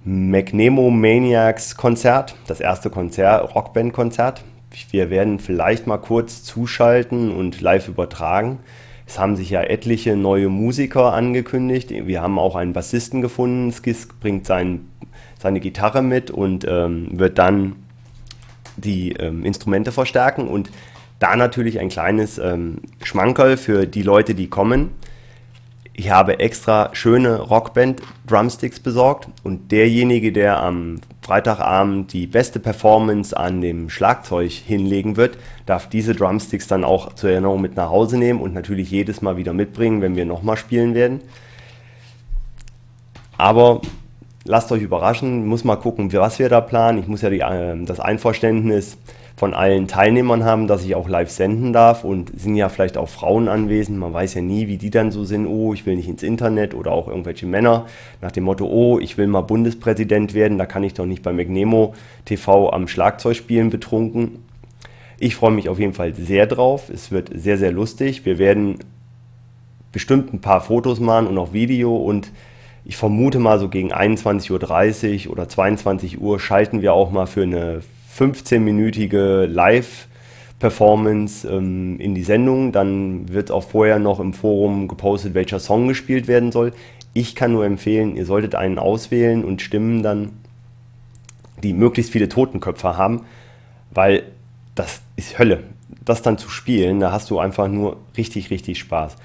MacNemo 0.04 0.90
Maniacs 0.90 1.76
Konzert, 1.76 2.36
das 2.46 2.60
erste 2.60 2.88
Konzert, 2.88 3.54
Rockband 3.54 3.92
Konzert 3.92 4.44
Wir 4.90 5.10
werden 5.10 5.40
vielleicht 5.40 5.86
mal 5.86 5.98
kurz 5.98 6.44
zuschalten 6.44 7.32
und 7.32 7.60
live 7.60 7.88
übertragen. 7.88 8.60
Es 9.10 9.18
haben 9.18 9.34
sich 9.34 9.50
ja 9.50 9.62
etliche 9.62 10.14
neue 10.14 10.48
Musiker 10.48 11.12
angekündigt. 11.14 11.90
Wir 11.90 12.22
haben 12.22 12.38
auch 12.38 12.54
einen 12.54 12.72
Bassisten 12.72 13.20
gefunden. 13.20 13.72
Skis 13.72 14.06
bringt 14.06 14.46
sein, 14.46 14.88
seine 15.36 15.58
Gitarre 15.58 16.00
mit 16.00 16.30
und 16.30 16.64
ähm, 16.68 17.18
wird 17.18 17.36
dann 17.36 17.74
die 18.76 19.14
ähm, 19.14 19.44
Instrumente 19.44 19.90
verstärken. 19.90 20.46
Und 20.46 20.70
da 21.18 21.34
natürlich 21.34 21.80
ein 21.80 21.88
kleines 21.88 22.38
ähm, 22.38 22.82
Schmankerl 23.02 23.56
für 23.56 23.84
die 23.84 24.02
Leute, 24.02 24.36
die 24.36 24.46
kommen. 24.46 24.90
Ich 25.92 26.12
habe 26.12 26.38
extra 26.38 26.90
schöne 26.92 27.40
Rockband-Drumsticks 27.40 28.78
besorgt 28.78 29.26
und 29.42 29.72
derjenige, 29.72 30.30
der 30.30 30.62
am 30.62 31.00
Freitagabend 31.30 32.12
die 32.12 32.26
beste 32.26 32.58
Performance 32.58 33.36
an 33.36 33.60
dem 33.60 33.88
Schlagzeug 33.88 34.50
hinlegen 34.50 35.16
wird, 35.16 35.38
darf 35.64 35.88
diese 35.88 36.12
Drumsticks 36.12 36.66
dann 36.66 36.82
auch 36.82 37.14
zur 37.14 37.30
Erinnerung 37.30 37.60
mit 37.60 37.76
nach 37.76 37.88
Hause 37.88 38.18
nehmen 38.18 38.40
und 38.40 38.52
natürlich 38.52 38.90
jedes 38.90 39.22
Mal 39.22 39.36
wieder 39.36 39.52
mitbringen, 39.52 40.02
wenn 40.02 40.16
wir 40.16 40.24
nochmal 40.24 40.56
spielen 40.56 40.92
werden. 40.92 41.20
Aber 43.38 43.80
lasst 44.44 44.72
euch 44.72 44.82
überraschen, 44.82 45.46
muss 45.46 45.62
mal 45.62 45.76
gucken, 45.76 46.12
was 46.12 46.40
wir 46.40 46.48
da 46.48 46.60
planen. 46.60 46.98
Ich 46.98 47.06
muss 47.06 47.22
ja 47.22 47.30
die, 47.30 47.42
äh, 47.42 47.76
das 47.84 48.00
Einverständnis 48.00 48.98
von 49.40 49.54
allen 49.54 49.88
Teilnehmern 49.88 50.44
haben, 50.44 50.66
dass 50.66 50.84
ich 50.84 50.94
auch 50.94 51.08
live 51.08 51.30
senden 51.30 51.72
darf 51.72 52.04
und 52.04 52.30
sind 52.38 52.56
ja 52.56 52.68
vielleicht 52.68 52.98
auch 52.98 53.08
Frauen 53.08 53.48
anwesend. 53.48 53.98
Man 53.98 54.12
weiß 54.12 54.34
ja 54.34 54.42
nie, 54.42 54.68
wie 54.68 54.76
die 54.76 54.90
dann 54.90 55.10
so 55.12 55.24
sind. 55.24 55.46
Oh, 55.46 55.72
ich 55.72 55.86
will 55.86 55.96
nicht 55.96 56.10
ins 56.10 56.22
Internet 56.22 56.74
oder 56.74 56.92
auch 56.92 57.08
irgendwelche 57.08 57.46
Männer 57.46 57.86
nach 58.20 58.32
dem 58.32 58.44
Motto, 58.44 58.66
oh, 58.66 58.98
ich 58.98 59.16
will 59.16 59.28
mal 59.28 59.40
Bundespräsident 59.40 60.34
werden. 60.34 60.58
Da 60.58 60.66
kann 60.66 60.82
ich 60.82 60.92
doch 60.92 61.06
nicht 61.06 61.22
bei 61.22 61.32
Magnemo 61.32 61.94
TV 62.26 62.70
am 62.70 62.86
Schlagzeug 62.86 63.34
spielen 63.34 63.70
betrunken. 63.70 64.44
Ich 65.18 65.36
freue 65.36 65.52
mich 65.52 65.70
auf 65.70 65.78
jeden 65.78 65.94
Fall 65.94 66.14
sehr 66.14 66.46
drauf. 66.46 66.90
Es 66.90 67.10
wird 67.10 67.30
sehr, 67.34 67.56
sehr 67.56 67.72
lustig. 67.72 68.26
Wir 68.26 68.36
werden 68.36 68.80
bestimmt 69.90 70.34
ein 70.34 70.42
paar 70.42 70.60
Fotos 70.60 71.00
machen 71.00 71.26
und 71.26 71.38
auch 71.38 71.54
Video 71.54 71.96
und 71.96 72.30
ich 72.84 72.98
vermute 72.98 73.38
mal 73.38 73.58
so 73.58 73.70
gegen 73.70 73.90
21.30 73.90 75.28
Uhr 75.28 75.32
oder 75.32 75.48
22 75.48 76.20
Uhr 76.20 76.38
schalten 76.38 76.82
wir 76.82 76.92
auch 76.92 77.10
mal 77.10 77.26
für 77.26 77.44
eine 77.44 77.80
15-minütige 78.20 79.46
Live-Performance 79.46 81.48
ähm, 81.48 81.98
in 81.98 82.14
die 82.14 82.22
Sendung. 82.22 82.72
Dann 82.72 83.32
wird 83.32 83.50
auch 83.50 83.64
vorher 83.64 83.98
noch 83.98 84.20
im 84.20 84.34
Forum 84.34 84.88
gepostet, 84.88 85.34
welcher 85.34 85.58
Song 85.58 85.88
gespielt 85.88 86.28
werden 86.28 86.52
soll. 86.52 86.72
Ich 87.14 87.34
kann 87.34 87.52
nur 87.52 87.64
empfehlen, 87.64 88.16
ihr 88.16 88.26
solltet 88.26 88.54
einen 88.54 88.78
auswählen 88.78 89.44
und 89.44 89.62
Stimmen 89.62 90.02
dann, 90.02 90.32
die 91.62 91.72
möglichst 91.72 92.12
viele 92.12 92.28
Totenköpfe 92.28 92.96
haben, 92.96 93.22
weil 93.90 94.22
das 94.74 95.00
ist 95.16 95.38
Hölle. 95.38 95.64
Das 96.04 96.22
dann 96.22 96.38
zu 96.38 96.50
spielen, 96.50 97.00
da 97.00 97.10
hast 97.10 97.30
du 97.30 97.38
einfach 97.38 97.68
nur 97.68 97.96
richtig, 98.16 98.50
richtig 98.50 98.78
Spaß. 98.78 99.16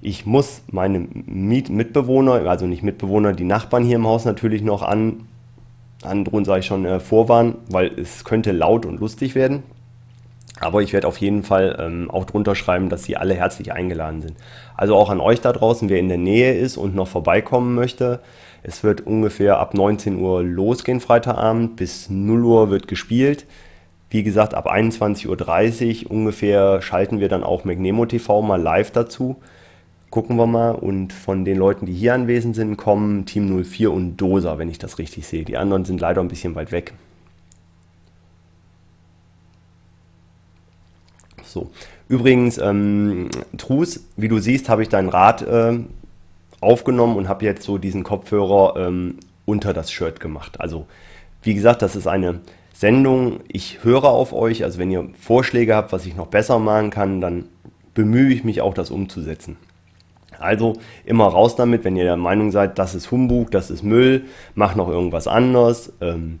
Ich 0.00 0.24
muss 0.24 0.62
meine 0.70 1.00
Mitbewohner, 1.00 2.48
also 2.48 2.66
nicht 2.66 2.82
Mitbewohner, 2.82 3.32
die 3.32 3.44
Nachbarn 3.44 3.84
hier 3.84 3.96
im 3.96 4.06
Haus 4.06 4.24
natürlich 4.24 4.62
noch 4.62 4.82
an, 4.82 5.26
androhen, 6.06 6.44
sage 6.44 6.60
ich 6.60 6.66
schon, 6.66 6.84
äh, 6.84 7.00
vorwarnen, 7.00 7.56
weil 7.68 7.92
es 7.98 8.24
könnte 8.24 8.52
laut 8.52 8.86
und 8.86 9.00
lustig 9.00 9.34
werden. 9.34 9.62
Aber 10.58 10.80
ich 10.80 10.92
werde 10.92 11.06
auf 11.06 11.18
jeden 11.18 11.42
Fall 11.42 11.76
ähm, 11.78 12.10
auch 12.10 12.24
drunter 12.24 12.54
schreiben, 12.54 12.88
dass 12.88 13.04
Sie 13.04 13.16
alle 13.16 13.34
herzlich 13.34 13.72
eingeladen 13.72 14.22
sind. 14.22 14.36
Also 14.74 14.96
auch 14.96 15.10
an 15.10 15.20
euch 15.20 15.42
da 15.42 15.52
draußen, 15.52 15.90
wer 15.90 15.98
in 15.98 16.08
der 16.08 16.18
Nähe 16.18 16.54
ist 16.54 16.78
und 16.78 16.94
noch 16.94 17.08
vorbeikommen 17.08 17.74
möchte. 17.74 18.20
Es 18.62 18.82
wird 18.82 19.02
ungefähr 19.02 19.58
ab 19.58 19.74
19 19.74 20.18
Uhr 20.18 20.42
losgehen 20.42 21.00
Freitagabend. 21.00 21.76
Bis 21.76 22.08
0 22.08 22.44
Uhr 22.44 22.70
wird 22.70 22.88
gespielt. 22.88 23.46
Wie 24.08 24.22
gesagt, 24.22 24.54
ab 24.54 24.70
21.30 24.70 26.04
Uhr 26.06 26.10
ungefähr 26.10 26.80
schalten 26.80 27.20
wir 27.20 27.28
dann 27.28 27.44
auch 27.44 27.64
McNemo 27.64 28.06
TV 28.06 28.40
mal 28.40 28.60
live 28.60 28.90
dazu 28.92 29.36
gucken 30.16 30.36
wir 30.36 30.46
mal. 30.46 30.70
Und 30.70 31.12
von 31.12 31.44
den 31.44 31.58
Leuten, 31.58 31.84
die 31.84 31.92
hier 31.92 32.14
anwesend 32.14 32.56
sind, 32.56 32.78
kommen 32.78 33.26
Team 33.26 33.62
04 33.62 33.92
und 33.92 34.16
Dosa, 34.16 34.56
wenn 34.56 34.70
ich 34.70 34.78
das 34.78 34.98
richtig 34.98 35.26
sehe. 35.26 35.44
Die 35.44 35.58
anderen 35.58 35.84
sind 35.84 36.00
leider 36.00 36.22
ein 36.22 36.28
bisschen 36.28 36.54
weit 36.54 36.72
weg. 36.72 36.94
So. 41.44 41.70
Übrigens, 42.08 42.56
ähm, 42.56 43.28
Trus, 43.58 44.06
wie 44.16 44.28
du 44.28 44.38
siehst, 44.38 44.70
habe 44.70 44.82
ich 44.82 44.88
dein 44.88 45.10
Rad 45.10 45.42
äh, 45.42 45.80
aufgenommen 46.62 47.16
und 47.18 47.28
habe 47.28 47.44
jetzt 47.44 47.64
so 47.64 47.76
diesen 47.76 48.02
Kopfhörer 48.02 48.88
ähm, 48.88 49.16
unter 49.44 49.74
das 49.74 49.92
Shirt 49.92 50.18
gemacht. 50.18 50.60
Also, 50.60 50.86
wie 51.42 51.52
gesagt, 51.52 51.82
das 51.82 51.94
ist 51.94 52.06
eine 52.06 52.40
Sendung. 52.72 53.40
Ich 53.48 53.84
höre 53.84 54.04
auf 54.04 54.32
euch. 54.32 54.64
Also, 54.64 54.78
wenn 54.78 54.90
ihr 54.90 55.10
Vorschläge 55.20 55.74
habt, 55.74 55.92
was 55.92 56.06
ich 56.06 56.16
noch 56.16 56.28
besser 56.28 56.58
machen 56.58 56.88
kann, 56.88 57.20
dann 57.20 57.44
bemühe 57.92 58.32
ich 58.32 58.44
mich 58.44 58.62
auch, 58.62 58.72
das 58.72 58.90
umzusetzen. 58.90 59.58
Also 60.38 60.74
immer 61.04 61.26
raus 61.26 61.56
damit, 61.56 61.84
wenn 61.84 61.96
ihr 61.96 62.04
der 62.04 62.16
Meinung 62.16 62.50
seid, 62.50 62.78
das 62.78 62.94
ist 62.94 63.10
Humbug, 63.10 63.50
das 63.50 63.70
ist 63.70 63.82
Müll, 63.82 64.24
mach 64.54 64.74
noch 64.74 64.88
irgendwas 64.88 65.26
anderes, 65.26 65.92
ähm, 66.00 66.38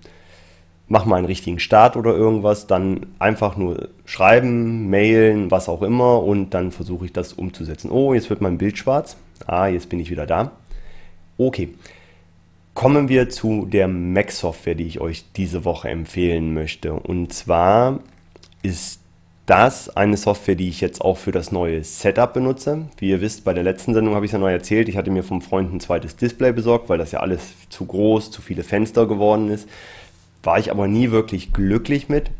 mach 0.88 1.04
mal 1.04 1.16
einen 1.16 1.26
richtigen 1.26 1.58
Start 1.58 1.96
oder 1.96 2.14
irgendwas, 2.14 2.66
dann 2.66 3.06
einfach 3.18 3.56
nur 3.56 3.88
schreiben, 4.04 4.88
mailen, 4.88 5.50
was 5.50 5.68
auch 5.68 5.82
immer 5.82 6.22
und 6.22 6.50
dann 6.50 6.70
versuche 6.70 7.06
ich 7.06 7.12
das 7.12 7.32
umzusetzen. 7.32 7.90
Oh, 7.90 8.14
jetzt 8.14 8.30
wird 8.30 8.40
mein 8.40 8.58
Bild 8.58 8.78
schwarz. 8.78 9.16
Ah, 9.46 9.66
jetzt 9.66 9.88
bin 9.88 10.00
ich 10.00 10.10
wieder 10.10 10.26
da. 10.26 10.52
Okay. 11.38 11.74
Kommen 12.74 13.08
wir 13.08 13.30
zu 13.30 13.64
der 13.64 13.88
Mac-Software, 13.88 14.74
die 14.74 14.86
ich 14.86 15.00
euch 15.00 15.24
diese 15.34 15.64
Woche 15.64 15.88
empfehlen 15.88 16.52
möchte. 16.52 16.92
Und 16.92 17.32
zwar 17.32 18.00
ist 18.62 19.00
das 19.46 19.96
eine 19.96 20.16
Software, 20.16 20.56
die 20.56 20.68
ich 20.68 20.80
jetzt 20.80 21.00
auch 21.00 21.16
für 21.16 21.30
das 21.30 21.52
neue 21.52 21.84
Setup 21.84 22.32
benutze. 22.32 22.88
Wie 22.98 23.10
ihr 23.10 23.20
wisst, 23.20 23.44
bei 23.44 23.54
der 23.54 23.62
letzten 23.62 23.94
Sendung 23.94 24.14
habe 24.14 24.26
ich 24.26 24.30
es 24.30 24.32
ja 24.32 24.40
neu 24.40 24.52
erzählt. 24.52 24.88
Ich 24.88 24.96
hatte 24.96 25.10
mir 25.12 25.22
vom 25.22 25.40
Freund 25.40 25.72
ein 25.72 25.80
zweites 25.80 26.16
Display 26.16 26.52
besorgt, 26.52 26.88
weil 26.88 26.98
das 26.98 27.12
ja 27.12 27.20
alles 27.20 27.54
zu 27.70 27.86
groß, 27.86 28.32
zu 28.32 28.42
viele 28.42 28.64
Fenster 28.64 29.06
geworden 29.06 29.48
ist. 29.48 29.68
War 30.42 30.58
ich 30.58 30.72
aber 30.72 30.88
nie 30.88 31.12
wirklich 31.12 31.52
glücklich 31.52 32.08
mit. 32.08 32.30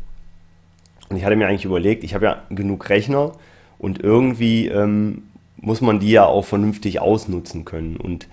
Und 1.09 1.15
ich 1.15 1.23
hatte 1.23 1.37
mir 1.37 1.47
eigentlich 1.47 1.65
überlegt, 1.65 2.03
ich 2.03 2.13
habe 2.13 2.25
ja 2.25 2.43
genug 2.49 2.89
Rechner 2.89 3.31
und 3.79 4.03
irgendwie 4.03 4.67
ähm, 4.67 5.23
muss 5.55 5.79
man 5.79 5.99
die 5.99 6.11
ja 6.11 6.25
auch 6.25 6.43
vernünftig 6.43 6.99
ausnutzen 6.99 7.63
können. 7.63 7.95
Und 7.95 8.27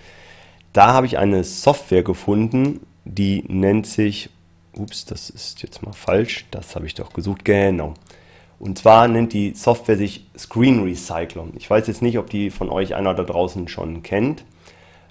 da 0.73 0.93
habe 0.93 1.05
ich 1.05 1.17
eine 1.17 1.45
Software 1.45 2.03
gefunden, 2.03 2.81
die 3.05 3.45
nennt 3.47 3.87
sich, 3.87 4.29
ups, 4.73 5.05
das 5.05 5.29
ist 5.29 5.61
jetzt 5.61 5.83
mal 5.83 5.93
falsch, 5.93 6.45
das 6.51 6.75
habe 6.75 6.85
ich 6.85 6.93
doch 6.93 7.13
gesucht, 7.13 7.45
genau. 7.45 7.93
Und 8.59 8.77
zwar 8.77 9.07
nennt 9.07 9.33
die 9.33 9.53
Software 9.53 9.97
sich 9.97 10.27
Screen 10.37 10.83
Recycler. 10.83 11.45
Ich 11.57 11.69
weiß 11.69 11.87
jetzt 11.87 12.01
nicht, 12.01 12.17
ob 12.17 12.29
die 12.29 12.49
von 12.49 12.69
euch 12.69 12.95
einer 12.95 13.13
da 13.13 13.23
draußen 13.23 13.67
schon 13.67 14.01
kennt. 14.01 14.45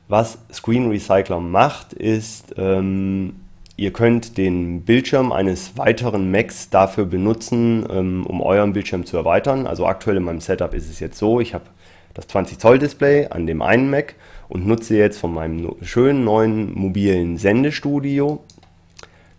Was 0.09 0.39
Screen 0.53 0.91
Recycler 0.91 1.41
macht, 1.41 1.93
ist, 1.93 2.55
ähm, 2.57 3.37
ihr 3.77 3.93
könnt 3.93 4.37
den 4.37 4.83
Bildschirm 4.83 5.33
eines 5.33 5.77
weiteren 5.77 6.31
Macs 6.31 6.71
dafür 6.71 7.07
benutzen, 7.07 7.87
ähm, 7.91 8.27
um 8.27 8.41
euren 8.41 8.73
Bildschirm 8.73 9.07
zu 9.07 9.17
erweitern. 9.17 9.67
Also 9.67 9.87
aktuell 9.87 10.19
in 10.19 10.25
meinem 10.25 10.41
Setup 10.41 10.75
ist 10.75 10.91
es 10.91 11.01
jetzt 11.01 11.19
so, 11.19 11.41
ich 11.41 11.55
habe 11.55 11.65
das 12.13 12.29
20 12.29 12.59
Zoll 12.59 12.79
Display 12.79 13.27
an 13.29 13.47
dem 13.47 13.61
einen 13.61 13.91
Mac 13.91 14.15
und 14.49 14.67
nutze 14.67 14.97
jetzt 14.97 15.19
von 15.19 15.35
meinem 15.35 15.75
schönen 15.83 16.25
neuen 16.25 16.73
mobilen 16.75 17.37
Sendestudio. 17.37 18.43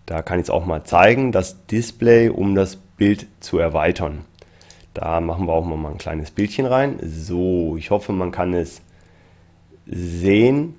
Da 0.05 0.21
kann 0.21 0.39
ich 0.39 0.43
es 0.43 0.49
auch 0.49 0.65
mal 0.65 0.83
zeigen, 0.83 1.31
das 1.31 1.65
Display 1.67 2.29
um 2.29 2.53
das 2.53 2.77
Bild 2.97 3.27
zu 3.39 3.58
erweitern. 3.58 4.25
Da 4.93 5.19
machen 5.19 5.47
wir 5.47 5.53
auch 5.53 5.65
mal 5.65 5.91
ein 5.91 5.97
kleines 5.97 6.31
Bildchen 6.31 6.65
rein. 6.65 6.97
So, 7.01 7.75
ich 7.77 7.91
hoffe, 7.91 8.13
man 8.13 8.31
kann 8.31 8.53
es 8.53 8.81
sehen. 9.86 10.75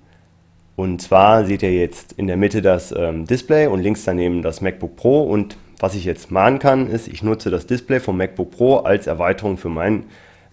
Und 0.75 1.01
zwar 1.01 1.45
seht 1.45 1.63
ihr 1.63 1.73
jetzt 1.73 2.13
in 2.15 2.27
der 2.27 2.37
Mitte 2.37 2.63
das 2.63 2.93
ähm, 2.93 3.27
Display 3.27 3.67
und 3.67 3.81
links 3.81 4.05
daneben 4.05 4.43
das 4.43 4.61
MacBook 4.61 4.97
Pro. 4.97 5.23
Und 5.23 5.57
was 5.79 5.95
ich 5.95 6.05
jetzt 6.05 6.31
machen 6.31 6.59
kann, 6.59 6.89
ist, 6.89 7.09
ich 7.09 7.23
nutze 7.23 7.51
das 7.51 7.67
Display 7.67 8.01
vom 8.01 8.17
MacBook 8.17 8.51
Pro 8.51 8.77
als 8.79 9.07
Erweiterung 9.07 9.59
für 9.59 9.69
meinen 9.69 10.05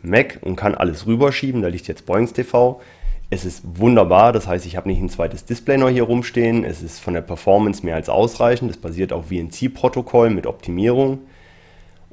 Mac 0.01 0.39
und 0.41 0.57
kann 0.57 0.75
alles 0.75 1.07
rüberschieben. 1.07 1.61
Da 1.61 1.69
liegt 1.69 1.87
jetzt 1.87 2.05
Boings 2.05 2.33
TV. 2.33 2.81
Es 3.29 3.45
ist 3.45 3.63
wunderbar, 3.79 4.31
das 4.31 4.47
heißt, 4.47 4.65
ich 4.65 4.75
habe 4.75 4.89
nicht 4.89 5.01
ein 5.01 5.09
zweites 5.09 5.45
Display 5.45 5.77
noch 5.77 5.89
hier 5.89 6.03
rumstehen. 6.03 6.63
Es 6.65 6.83
ist 6.83 6.99
von 6.99 7.13
der 7.15 7.21
Performance 7.21 7.83
mehr 7.83 7.95
als 7.95 8.09
ausreichend. 8.09 8.69
Es 8.69 8.77
basiert 8.77 9.11
auf 9.11 9.27
VNC-Protokoll 9.27 10.29
mit 10.29 10.45
Optimierung. 10.45 11.19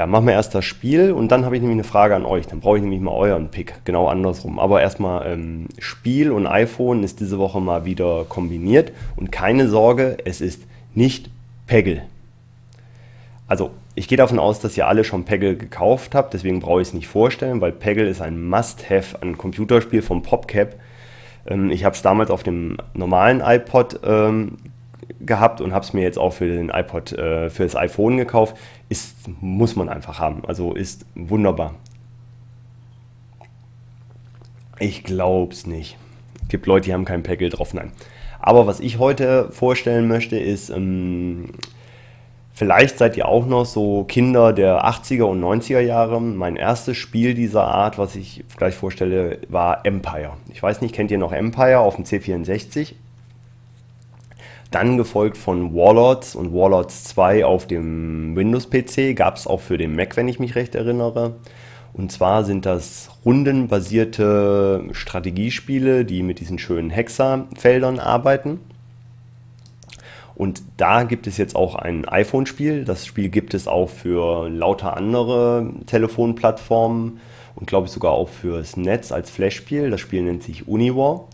ja, 0.00 0.06
machen 0.06 0.28
wir 0.28 0.32
erst 0.32 0.54
das 0.54 0.64
Spiel 0.64 1.12
und 1.12 1.30
dann 1.30 1.44
habe 1.44 1.56
ich 1.56 1.60
nämlich 1.60 1.76
eine 1.76 1.84
Frage 1.84 2.16
an 2.16 2.24
euch. 2.24 2.46
Dann 2.46 2.60
brauche 2.60 2.78
ich 2.78 2.82
nämlich 2.82 3.02
mal 3.02 3.10
euren 3.10 3.50
Pick, 3.50 3.84
genau 3.84 4.06
andersrum. 4.06 4.58
Aber 4.58 4.80
erstmal 4.80 5.30
ähm, 5.30 5.66
Spiel 5.78 6.32
und 6.32 6.46
iPhone 6.46 7.02
ist 7.02 7.20
diese 7.20 7.38
Woche 7.38 7.60
mal 7.60 7.84
wieder 7.84 8.24
kombiniert 8.26 8.92
und 9.16 9.30
keine 9.30 9.68
Sorge, 9.68 10.16
es 10.24 10.40
ist 10.40 10.62
nicht 10.94 11.28
Peggle. 11.66 12.00
Also 13.46 13.72
ich 13.94 14.08
gehe 14.08 14.16
davon 14.16 14.38
aus, 14.38 14.58
dass 14.60 14.74
ihr 14.74 14.88
alle 14.88 15.04
schon 15.04 15.26
Peggle 15.26 15.54
gekauft 15.54 16.14
habt, 16.14 16.32
deswegen 16.32 16.60
brauche 16.60 16.80
ich 16.80 16.88
es 16.88 16.94
nicht 16.94 17.06
vorstellen, 17.06 17.60
weil 17.60 17.72
Peggle 17.72 18.08
ist 18.08 18.22
ein 18.22 18.42
Must-Have, 18.42 19.20
ein 19.20 19.36
Computerspiel 19.36 20.00
vom 20.00 20.22
PopCap. 20.22 20.76
Ähm, 21.46 21.70
ich 21.70 21.84
habe 21.84 21.94
es 21.94 22.00
damals 22.00 22.30
auf 22.30 22.42
dem 22.42 22.78
normalen 22.94 23.42
iPod 23.44 24.00
ähm, 24.02 24.56
gehabt 25.20 25.60
und 25.60 25.72
habe 25.72 25.84
es 25.84 25.92
mir 25.92 26.02
jetzt 26.02 26.18
auch 26.18 26.32
für 26.32 26.48
den 26.48 26.70
iPod, 26.70 27.12
äh, 27.12 27.50
für 27.50 27.64
das 27.64 27.76
iPhone 27.76 28.16
gekauft. 28.16 28.56
Ist, 28.88 29.16
muss 29.40 29.76
man 29.76 29.88
einfach 29.88 30.18
haben. 30.18 30.42
Also 30.46 30.74
ist 30.74 31.06
wunderbar. 31.14 31.74
Ich 34.78 35.04
glaube 35.04 35.52
es 35.52 35.66
nicht. 35.66 35.96
Es 36.42 36.48
gibt 36.48 36.66
Leute, 36.66 36.86
die 36.86 36.94
haben 36.94 37.04
kein 37.04 37.22
Peggle 37.22 37.48
drauf. 37.48 37.74
Nein. 37.74 37.92
Aber 38.40 38.66
was 38.66 38.80
ich 38.80 38.98
heute 38.98 39.50
vorstellen 39.52 40.08
möchte, 40.08 40.38
ist 40.38 40.70
ähm, 40.70 41.52
Vielleicht 42.60 42.98
seid 42.98 43.16
ihr 43.16 43.26
auch 43.26 43.46
noch 43.46 43.64
so 43.64 44.04
Kinder 44.04 44.52
der 44.52 44.84
80er 44.84 45.22
und 45.22 45.42
90er 45.42 45.80
Jahre. 45.80 46.20
Mein 46.20 46.56
erstes 46.56 46.98
Spiel 46.98 47.32
dieser 47.32 47.64
Art, 47.64 47.96
was 47.96 48.16
ich 48.16 48.44
gleich 48.58 48.74
vorstelle, 48.74 49.38
war 49.48 49.86
Empire. 49.86 50.32
Ich 50.52 50.62
weiß 50.62 50.82
nicht, 50.82 50.94
kennt 50.94 51.10
ihr 51.10 51.16
noch 51.16 51.32
Empire 51.32 51.78
auf 51.78 51.96
dem 51.96 52.04
C64? 52.04 52.92
Dann 54.70 54.96
gefolgt 54.96 55.36
von 55.36 55.74
Warlords 55.74 56.36
und 56.36 56.52
Warlords 56.54 57.04
2 57.04 57.44
auf 57.44 57.66
dem 57.66 58.36
Windows-PC. 58.36 59.16
Gab 59.16 59.36
es 59.36 59.46
auch 59.46 59.60
für 59.60 59.78
den 59.78 59.96
Mac, 59.96 60.16
wenn 60.16 60.28
ich 60.28 60.38
mich 60.38 60.54
recht 60.54 60.76
erinnere. 60.76 61.34
Und 61.92 62.12
zwar 62.12 62.44
sind 62.44 62.66
das 62.66 63.10
rundenbasierte 63.24 64.84
Strategiespiele, 64.92 66.04
die 66.04 66.22
mit 66.22 66.38
diesen 66.38 66.58
schönen 66.58 66.90
Hexerfeldern 66.90 67.98
arbeiten. 67.98 68.60
Und 70.36 70.62
da 70.76 71.02
gibt 71.02 71.26
es 71.26 71.36
jetzt 71.36 71.56
auch 71.56 71.74
ein 71.74 72.08
iPhone-Spiel. 72.08 72.84
Das 72.84 73.04
Spiel 73.04 73.28
gibt 73.28 73.54
es 73.54 73.66
auch 73.66 73.90
für 73.90 74.48
lauter 74.48 74.96
andere 74.96 75.70
Telefonplattformen 75.86 77.20
und 77.56 77.66
glaube 77.66 77.88
ich 77.88 77.92
sogar 77.92 78.12
auch 78.12 78.28
fürs 78.28 78.76
Netz 78.76 79.12
als 79.12 79.30
Flash-Spiel. 79.30 79.90
Das 79.90 80.00
Spiel 80.00 80.22
nennt 80.22 80.42
sich 80.42 80.66
Uniwar. 80.66 81.26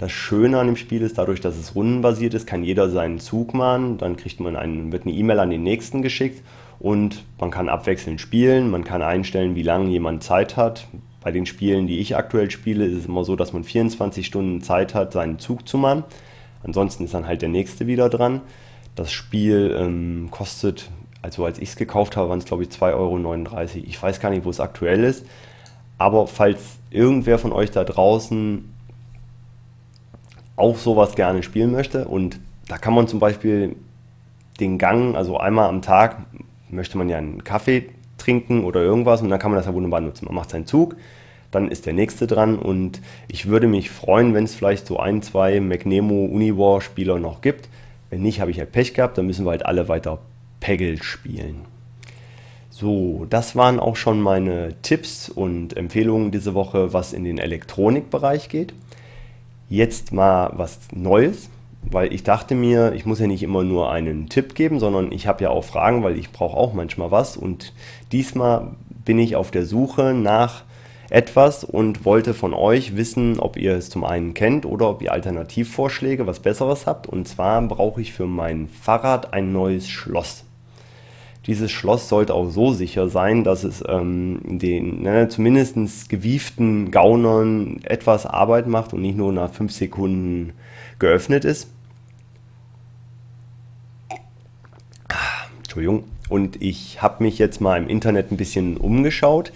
Das 0.00 0.12
Schöne 0.12 0.58
an 0.58 0.66
dem 0.66 0.76
Spiel 0.76 1.02
ist, 1.02 1.18
dadurch, 1.18 1.42
dass 1.42 1.58
es 1.58 1.74
rundenbasiert 1.74 2.32
ist, 2.32 2.46
kann 2.46 2.64
jeder 2.64 2.88
seinen 2.88 3.18
Zug 3.18 3.52
machen. 3.52 3.98
Dann 3.98 4.16
kriegt 4.16 4.40
man 4.40 4.56
einen, 4.56 4.92
wird 4.92 5.02
eine 5.04 5.12
E-Mail 5.12 5.38
an 5.40 5.50
den 5.50 5.62
nächsten 5.62 6.00
geschickt 6.00 6.42
und 6.78 7.26
man 7.38 7.50
kann 7.50 7.68
abwechselnd 7.68 8.18
spielen. 8.18 8.70
Man 8.70 8.82
kann 8.82 9.02
einstellen, 9.02 9.56
wie 9.56 9.62
lange 9.62 9.90
jemand 9.90 10.22
Zeit 10.22 10.56
hat. 10.56 10.86
Bei 11.20 11.32
den 11.32 11.44
Spielen, 11.44 11.86
die 11.86 11.98
ich 11.98 12.16
aktuell 12.16 12.50
spiele, 12.50 12.86
ist 12.86 12.96
es 12.96 13.04
immer 13.04 13.24
so, 13.24 13.36
dass 13.36 13.52
man 13.52 13.62
24 13.62 14.24
Stunden 14.24 14.62
Zeit 14.62 14.94
hat, 14.94 15.12
seinen 15.12 15.38
Zug 15.38 15.68
zu 15.68 15.76
machen. 15.76 16.04
Ansonsten 16.62 17.04
ist 17.04 17.12
dann 17.12 17.26
halt 17.26 17.42
der 17.42 17.50
nächste 17.50 17.86
wieder 17.86 18.08
dran. 18.08 18.40
Das 18.94 19.12
Spiel 19.12 19.76
ähm, 19.78 20.28
kostet, 20.30 20.88
also 21.20 21.44
als 21.44 21.58
ich 21.58 21.68
es 21.68 21.76
gekauft 21.76 22.16
habe, 22.16 22.30
waren 22.30 22.38
es 22.38 22.46
glaube 22.46 22.62
ich 22.62 22.70
2,39 22.70 22.94
Euro. 22.94 23.86
Ich 23.86 24.02
weiß 24.02 24.18
gar 24.18 24.30
nicht, 24.30 24.46
wo 24.46 24.50
es 24.50 24.60
aktuell 24.60 25.04
ist. 25.04 25.26
Aber 25.98 26.26
falls 26.26 26.78
irgendwer 26.88 27.38
von 27.38 27.52
euch 27.52 27.70
da 27.70 27.84
draußen 27.84 28.64
auch 30.60 30.76
sowas 30.76 31.14
gerne 31.16 31.42
spielen 31.42 31.72
möchte 31.72 32.06
und 32.06 32.38
da 32.68 32.78
kann 32.78 32.94
man 32.94 33.08
zum 33.08 33.18
Beispiel 33.18 33.74
den 34.60 34.78
Gang, 34.78 35.16
also 35.16 35.38
einmal 35.38 35.68
am 35.68 35.82
Tag 35.82 36.18
möchte 36.68 36.98
man 36.98 37.08
ja 37.08 37.18
einen 37.18 37.42
Kaffee 37.42 37.88
trinken 38.18 38.64
oder 38.64 38.80
irgendwas 38.80 39.22
und 39.22 39.30
dann 39.30 39.38
kann 39.38 39.50
man 39.50 39.58
das 39.58 39.66
ja 39.66 39.74
wunderbar 39.74 40.00
nutzen. 40.00 40.26
Man 40.26 40.34
macht 40.34 40.50
seinen 40.50 40.66
Zug, 40.66 40.96
dann 41.50 41.68
ist 41.68 41.86
der 41.86 41.94
nächste 41.94 42.26
dran 42.26 42.58
und 42.58 43.00
ich 43.26 43.48
würde 43.48 43.66
mich 43.66 43.90
freuen, 43.90 44.34
wenn 44.34 44.44
es 44.44 44.54
vielleicht 44.54 44.86
so 44.86 44.98
ein, 44.98 45.22
zwei 45.22 45.60
McNemo 45.60 46.26
Uniwar 46.26 46.80
Spieler 46.80 47.18
noch 47.18 47.40
gibt. 47.40 47.68
Wenn 48.10 48.22
nicht, 48.22 48.40
habe 48.40 48.50
ich 48.50 48.58
halt 48.58 48.72
Pech 48.72 48.94
gehabt, 48.94 49.18
dann 49.18 49.26
müssen 49.26 49.44
wir 49.46 49.50
halt 49.50 49.66
alle 49.66 49.88
weiter 49.88 50.18
Peggle 50.60 51.02
spielen. 51.02 51.62
So, 52.68 53.26
das 53.28 53.56
waren 53.56 53.80
auch 53.80 53.96
schon 53.96 54.20
meine 54.20 54.74
Tipps 54.82 55.28
und 55.28 55.76
Empfehlungen 55.76 56.30
diese 56.30 56.54
Woche, 56.54 56.92
was 56.92 57.12
in 57.12 57.24
den 57.24 57.38
Elektronikbereich 57.38 58.48
geht. 58.48 58.72
Jetzt 59.70 60.12
mal 60.12 60.50
was 60.54 60.80
Neues, 60.92 61.48
weil 61.88 62.12
ich 62.12 62.24
dachte 62.24 62.56
mir, 62.56 62.92
ich 62.92 63.06
muss 63.06 63.20
ja 63.20 63.28
nicht 63.28 63.44
immer 63.44 63.62
nur 63.62 63.92
einen 63.92 64.28
Tipp 64.28 64.56
geben, 64.56 64.80
sondern 64.80 65.12
ich 65.12 65.28
habe 65.28 65.44
ja 65.44 65.50
auch 65.50 65.62
Fragen, 65.62 66.02
weil 66.02 66.18
ich 66.18 66.32
brauche 66.32 66.56
auch 66.56 66.74
manchmal 66.74 67.12
was. 67.12 67.36
Und 67.36 67.72
diesmal 68.10 68.72
bin 69.04 69.20
ich 69.20 69.36
auf 69.36 69.52
der 69.52 69.64
Suche 69.64 70.12
nach 70.12 70.64
etwas 71.08 71.62
und 71.62 72.04
wollte 72.04 72.34
von 72.34 72.52
euch 72.52 72.96
wissen, 72.96 73.38
ob 73.38 73.56
ihr 73.56 73.76
es 73.76 73.90
zum 73.90 74.02
einen 74.02 74.34
kennt 74.34 74.66
oder 74.66 74.90
ob 74.90 75.02
ihr 75.02 75.12
Alternativvorschläge, 75.12 76.26
was 76.26 76.40
Besseres 76.40 76.88
habt. 76.88 77.06
Und 77.06 77.28
zwar 77.28 77.62
brauche 77.62 78.00
ich 78.00 78.12
für 78.12 78.26
mein 78.26 78.66
Fahrrad 78.66 79.32
ein 79.32 79.52
neues 79.52 79.88
Schloss. 79.88 80.44
Dieses 81.46 81.70
Schloss 81.70 82.08
sollte 82.08 82.34
auch 82.34 82.50
so 82.50 82.72
sicher 82.72 83.08
sein, 83.08 83.44
dass 83.44 83.64
es 83.64 83.82
ähm, 83.88 84.40
den 84.44 85.02
ne, 85.02 85.28
zumindest 85.28 86.08
gewieften 86.08 86.90
Gaunern 86.90 87.80
etwas 87.82 88.26
Arbeit 88.26 88.66
macht 88.66 88.92
und 88.92 89.00
nicht 89.00 89.16
nur 89.16 89.32
nach 89.32 89.52
5 89.52 89.72
Sekunden 89.72 90.52
geöffnet 90.98 91.44
ist. 91.44 91.68
Entschuldigung. 95.58 96.04
Und 96.28 96.60
ich 96.62 97.00
habe 97.00 97.22
mich 97.22 97.38
jetzt 97.38 97.60
mal 97.60 97.80
im 97.80 97.88
Internet 97.88 98.30
ein 98.30 98.36
bisschen 98.36 98.76
umgeschaut 98.76 99.52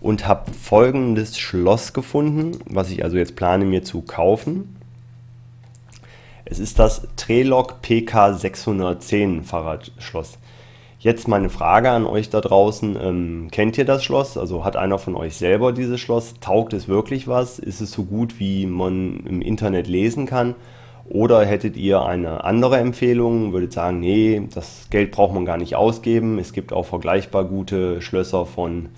und 0.00 0.26
habe 0.26 0.52
folgendes 0.52 1.38
Schloss 1.38 1.92
gefunden, 1.92 2.58
was 2.66 2.90
ich 2.90 3.04
also 3.04 3.16
jetzt 3.16 3.36
plane 3.36 3.64
mir 3.64 3.82
zu 3.82 4.02
kaufen. 4.02 4.76
Es 6.44 6.60
ist 6.60 6.78
das 6.78 7.08
Trelog 7.16 7.80
PK610 7.82 9.42
Fahrradschloss. 9.42 10.38
Jetzt 10.98 11.28
meine 11.28 11.50
Frage 11.50 11.90
an 11.90 12.06
euch 12.06 12.30
da 12.30 12.40
draußen. 12.40 12.96
Ähm, 13.00 13.48
kennt 13.50 13.76
ihr 13.76 13.84
das 13.84 14.02
Schloss? 14.02 14.38
Also 14.38 14.64
hat 14.64 14.76
einer 14.76 14.98
von 14.98 15.14
euch 15.14 15.36
selber 15.36 15.72
dieses 15.72 16.00
Schloss? 16.00 16.34
Taugt 16.40 16.72
es 16.72 16.88
wirklich 16.88 17.28
was? 17.28 17.58
Ist 17.58 17.80
es 17.80 17.92
so 17.92 18.04
gut, 18.04 18.40
wie 18.40 18.66
man 18.66 19.20
im 19.26 19.42
Internet 19.42 19.88
lesen 19.88 20.26
kann? 20.26 20.54
Oder 21.08 21.44
hättet 21.44 21.76
ihr 21.76 22.02
eine 22.02 22.44
andere 22.44 22.78
Empfehlung? 22.78 23.52
Würdet 23.52 23.72
sagen, 23.72 24.00
nee, 24.00 24.42
das 24.52 24.88
Geld 24.90 25.12
braucht 25.12 25.34
man 25.34 25.44
gar 25.44 25.58
nicht 25.58 25.76
ausgeben. 25.76 26.38
Es 26.38 26.52
gibt 26.52 26.72
auch 26.72 26.86
vergleichbar 26.86 27.44
gute 27.44 28.00
Schlösser 28.00 28.46
von 28.46 28.88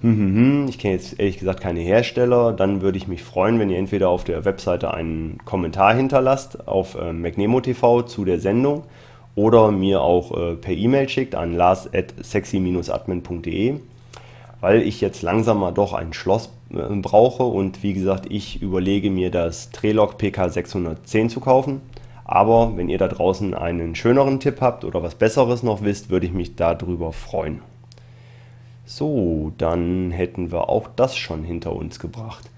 hm, 0.00 0.16
hm, 0.16 0.34
hm, 0.34 0.66
ich 0.68 0.78
kenne 0.78 0.94
jetzt 0.94 1.20
ehrlich 1.20 1.38
gesagt 1.38 1.60
keine 1.60 1.80
Hersteller, 1.80 2.54
dann 2.54 2.80
würde 2.80 2.96
ich 2.96 3.06
mich 3.06 3.22
freuen, 3.22 3.58
wenn 3.58 3.68
ihr 3.68 3.76
entweder 3.76 4.08
auf 4.08 4.24
der 4.24 4.46
Webseite 4.46 4.94
einen 4.94 5.36
Kommentar 5.44 5.94
hinterlasst 5.94 6.66
auf 6.66 6.94
äh, 6.94 7.12
McNemo 7.12 7.60
TV 7.60 8.00
zu 8.02 8.24
der 8.24 8.40
Sendung 8.40 8.84
oder 9.34 9.70
mir 9.70 10.02
auch 10.02 10.36
äh, 10.36 10.56
per 10.56 10.74
E-Mail 10.74 11.08
schickt 11.08 11.34
an 11.34 11.54
lars.sexy-admin.de, 11.54 13.76
weil 14.60 14.82
ich 14.82 15.00
jetzt 15.00 15.22
langsam 15.22 15.60
mal 15.60 15.72
doch 15.72 15.92
ein 15.92 16.12
Schloss 16.12 16.50
äh, 16.70 16.94
brauche 16.96 17.44
und 17.44 17.82
wie 17.82 17.94
gesagt, 17.94 18.26
ich 18.30 18.62
überlege 18.62 19.10
mir 19.10 19.30
das 19.30 19.70
Trelog 19.70 20.20
PK610 20.20 21.28
zu 21.28 21.40
kaufen. 21.40 21.80
Aber 22.24 22.76
wenn 22.76 22.88
ihr 22.88 22.98
da 22.98 23.08
draußen 23.08 23.54
einen 23.54 23.96
schöneren 23.96 24.38
Tipp 24.38 24.60
habt 24.60 24.84
oder 24.84 25.02
was 25.02 25.16
Besseres 25.16 25.64
noch 25.64 25.82
wisst, 25.82 26.10
würde 26.10 26.26
ich 26.26 26.32
mich 26.32 26.54
darüber 26.54 27.12
freuen. 27.12 27.60
So, 28.86 29.52
dann 29.58 30.12
hätten 30.12 30.52
wir 30.52 30.68
auch 30.68 30.88
das 30.94 31.16
schon 31.16 31.42
hinter 31.42 31.74
uns 31.74 31.98
gebracht. 31.98 32.48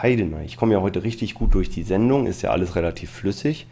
Heidenei, 0.00 0.44
ich 0.44 0.56
komme 0.56 0.72
ja 0.72 0.80
heute 0.80 1.04
richtig 1.04 1.34
gut 1.34 1.54
durch 1.54 1.70
die 1.70 1.84
Sendung, 1.84 2.26
ist 2.26 2.42
ja 2.42 2.50
alles 2.50 2.74
relativ 2.74 3.10
flüssig. 3.10 3.68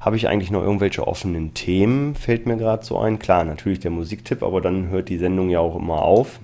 Habe 0.00 0.16
ich 0.16 0.28
eigentlich 0.28 0.50
noch 0.50 0.62
irgendwelche 0.62 1.06
offenen 1.06 1.54
Themen? 1.54 2.14
Fällt 2.14 2.46
mir 2.46 2.56
gerade 2.56 2.84
so 2.84 2.98
ein. 2.98 3.18
Klar, 3.18 3.44
natürlich 3.44 3.80
der 3.80 3.90
Musiktipp, 3.90 4.42
aber 4.42 4.60
dann 4.60 4.88
hört 4.90 5.08
die 5.08 5.18
Sendung 5.18 5.50
ja 5.50 5.58
auch 5.58 5.76
immer 5.76 6.02
auf. 6.02 6.38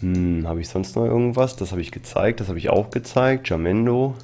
Hm, 0.00 0.46
habe 0.48 0.60
ich 0.60 0.68
sonst 0.68 0.96
noch 0.96 1.04
irgendwas? 1.04 1.56
Das 1.56 1.72
habe 1.72 1.82
ich 1.82 1.90
gezeigt, 1.90 2.40
das 2.40 2.48
habe 2.48 2.58
ich 2.58 2.70
auch 2.70 2.90
gezeigt. 2.90 3.48
Jamendo. 3.50 4.14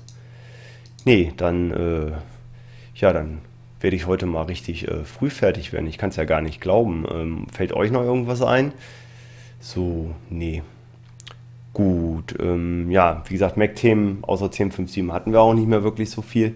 Nee, 1.05 1.33
dann, 1.37 1.71
äh, 1.71 2.13
ja, 2.95 3.13
dann 3.13 3.41
werde 3.81 3.97
ich 3.97 4.07
heute 4.07 4.25
mal 4.25 4.43
richtig 4.45 4.89
äh, 4.89 5.05
früh 5.05 5.29
fertig 5.29 5.75
werden. 5.75 5.87
Ich 5.87 5.99
kann 5.99 6.09
es 6.09 6.17
ja 6.17 6.25
gar 6.25 6.41
nicht 6.41 6.63
glauben. 6.63 7.05
Ähm, 7.13 7.47
fällt 7.53 7.75
euch 7.75 7.91
noch 7.91 8.03
irgendwas 8.03 8.41
ein? 8.41 8.73
So, 9.61 10.15
nee. 10.31 10.63
Gut, 11.75 12.35
ähm, 12.41 12.91
ja, 12.91 13.23
wie 13.29 13.35
gesagt, 13.35 13.59
Mac-Themen 13.59 14.19
außer 14.23 14.47
10.5.7 14.47 15.13
hatten 15.13 15.33
wir 15.33 15.41
auch 15.41 15.53
nicht 15.53 15.69
mehr 15.69 15.83
wirklich 15.83 16.09
so 16.09 16.23
viel. 16.23 16.55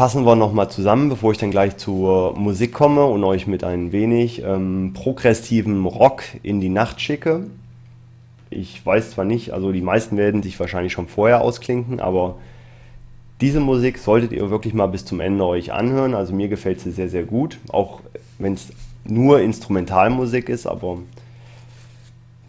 Fassen 0.00 0.24
wir 0.24 0.34
nochmal 0.34 0.70
zusammen, 0.70 1.10
bevor 1.10 1.32
ich 1.32 1.36
dann 1.36 1.50
gleich 1.50 1.76
zur 1.76 2.34
Musik 2.34 2.72
komme 2.72 3.04
und 3.04 3.22
euch 3.22 3.46
mit 3.46 3.64
ein 3.64 3.92
wenig 3.92 4.42
ähm, 4.42 4.92
progressiven 4.94 5.84
Rock 5.84 6.22
in 6.42 6.58
die 6.58 6.70
Nacht 6.70 7.02
schicke. 7.02 7.48
Ich 8.48 8.86
weiß 8.86 9.10
zwar 9.10 9.26
nicht, 9.26 9.52
also 9.52 9.72
die 9.72 9.82
meisten 9.82 10.16
werden 10.16 10.42
sich 10.42 10.58
wahrscheinlich 10.58 10.94
schon 10.94 11.06
vorher 11.06 11.42
ausklinken, 11.42 12.00
aber 12.00 12.36
diese 13.42 13.60
Musik 13.60 13.98
solltet 13.98 14.32
ihr 14.32 14.48
wirklich 14.48 14.72
mal 14.72 14.86
bis 14.86 15.04
zum 15.04 15.20
Ende 15.20 15.44
euch 15.44 15.70
anhören. 15.70 16.14
Also 16.14 16.32
mir 16.34 16.48
gefällt 16.48 16.80
sie 16.80 16.92
sehr, 16.92 17.10
sehr 17.10 17.24
gut, 17.24 17.58
auch 17.68 18.00
wenn 18.38 18.54
es 18.54 18.68
nur 19.04 19.42
Instrumentalmusik 19.42 20.48
ist, 20.48 20.66
aber 20.66 20.96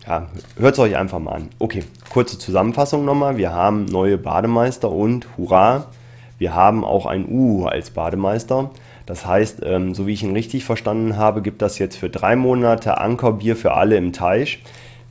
ja, 0.07 0.29
hört 0.55 0.75
es 0.75 0.79
euch 0.79 0.95
einfach 0.95 1.19
mal 1.19 1.33
an. 1.33 1.49
Okay, 1.59 1.83
kurze 2.13 2.39
Zusammenfassung 2.39 3.03
nochmal. 3.03 3.35
Wir 3.35 3.51
haben 3.51 3.83
neue 3.83 4.17
Bademeister 4.17 4.89
und 4.89 5.27
hurra, 5.37 5.87
wir 6.41 6.55
haben 6.55 6.83
auch 6.83 7.05
ein 7.05 7.27
U 7.29 7.65
als 7.65 7.91
Bademeister. 7.91 8.71
Das 9.05 9.27
heißt, 9.27 9.61
ähm, 9.63 9.93
so 9.93 10.07
wie 10.07 10.13
ich 10.13 10.23
ihn 10.23 10.33
richtig 10.33 10.65
verstanden 10.65 11.15
habe, 11.15 11.43
gibt 11.43 11.61
das 11.61 11.77
jetzt 11.77 11.97
für 11.97 12.09
drei 12.09 12.35
Monate 12.35 12.97
Ankerbier 12.97 13.55
für 13.55 13.73
alle 13.73 13.95
im 13.95 14.11
Teich. 14.11 14.63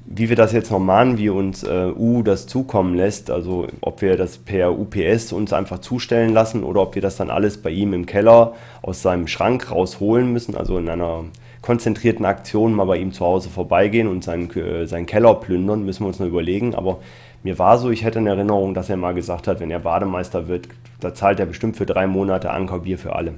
Wie 0.05 0.29
wir 0.29 0.35
das 0.35 0.53
jetzt 0.53 0.73
noch 0.73 0.81
machen, 0.81 1.19
wie 1.19 1.29
uns 1.29 1.62
äh, 1.62 1.93
U 1.97 2.25
das 2.25 2.49
zukommen 2.49 2.97
lässt, 2.97 3.31
also 3.31 3.69
ob 3.81 4.03
wir 4.03 4.16
das 4.16 4.38
per 4.38 4.77
UPS 4.77 5.33
uns 5.33 5.53
einfach 5.53 5.79
zustellen 5.79 6.33
lassen 6.33 6.64
oder 6.64 6.83
ob 6.83 6.97
wir 6.97 7.03
das 7.03 7.14
dann 7.14 7.31
alles 7.31 7.59
bei 7.59 7.71
ihm 7.71 7.93
im 7.93 8.07
Keller 8.07 8.55
aus 8.83 9.01
seinem 9.01 9.29
Schrank 9.29 9.71
rausholen 9.71 10.33
müssen, 10.33 10.57
also 10.57 10.79
in 10.79 10.88
einer 10.88 11.27
konzentrierten 11.62 12.25
Aktionen 12.25 12.75
mal 12.75 12.87
bei 12.87 12.97
ihm 12.97 13.12
zu 13.12 13.25
Hause 13.25 13.51
vorbeigehen 13.51 14.09
und 14.09 14.25
seinen, 14.25 14.51
äh, 14.57 14.87
seinen 14.87 15.07
Keller 15.07 15.35
plündern, 15.35 15.85
müssen 15.85 16.03
wir 16.03 16.09
uns 16.09 16.19
noch 16.19 16.27
überlegen. 16.27 16.75
Aber 16.75 16.99
mir 17.42 17.59
war 17.59 17.79
so, 17.79 17.90
ich 17.90 18.05
hätte 18.05 18.18
in 18.18 18.26
Erinnerung, 18.26 18.74
dass 18.74 18.90
er 18.90 18.96
mal 18.96 19.14
gesagt 19.14 19.48
hat, 19.48 19.61
wenn 19.61 19.70
er 19.70 19.79
Bademeister 19.79 20.48
wird, 20.48 20.68
da 21.00 21.14
zahlt 21.14 21.40
er 21.40 21.46
bestimmt 21.46 21.76
für 21.76 21.87
drei 21.87 22.07
Monate 22.07 22.50
Ankerbier 22.50 22.98
für 22.98 23.14
alle. 23.14 23.35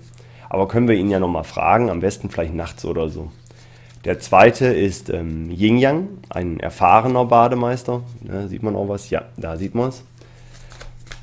Aber 0.49 0.69
können 0.69 0.89
wir 0.89 0.97
ihn 0.97 1.11
ja 1.11 1.21
nochmal 1.21 1.45
fragen, 1.45 1.91
am 1.91 2.01
besten 2.01 2.29
vielleicht 2.29 2.55
nachts 2.55 2.85
oder 2.85 3.09
so. 3.09 3.31
Der 4.05 4.19
zweite 4.19 4.67
ist 4.67 5.11
ähm, 5.11 5.51
Yin 5.51 5.79
Yang, 5.79 6.09
ein 6.29 6.59
erfahrener 6.59 7.25
Bademeister. 7.25 8.03
Ja, 8.27 8.49
sieht 8.49 8.63
man 8.63 8.75
auch 8.75 8.89
was? 8.89 9.11
Ja, 9.11 9.23
da 9.37 9.57
sieht 9.57 9.75
man 9.75 9.91
es 9.91 10.05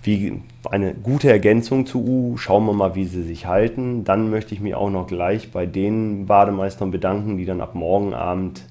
wie 0.04 0.42
eine 0.70 0.94
gute 0.94 1.30
Ergänzung 1.30 1.86
zu 1.86 2.04
U. 2.04 2.38
Schauen 2.38 2.66
wir 2.66 2.74
mal, 2.74 2.96
wie 2.96 3.06
sie 3.06 3.24
sich 3.24 3.46
halten. 3.46 4.04
Dann 4.04 4.30
möchte 4.30 4.54
ich 4.54 4.62
mich 4.62 4.76
auch 4.76 4.90
noch 4.90 5.08
gleich 5.08 5.52
bei 5.52 5.66
den 5.66 6.26
Bademeistern 6.26 6.92
bedanken, 6.92 7.38
die 7.38 7.46
dann 7.46 7.62
ab 7.62 7.76
morgen 7.76 8.14
Abend 8.14 8.64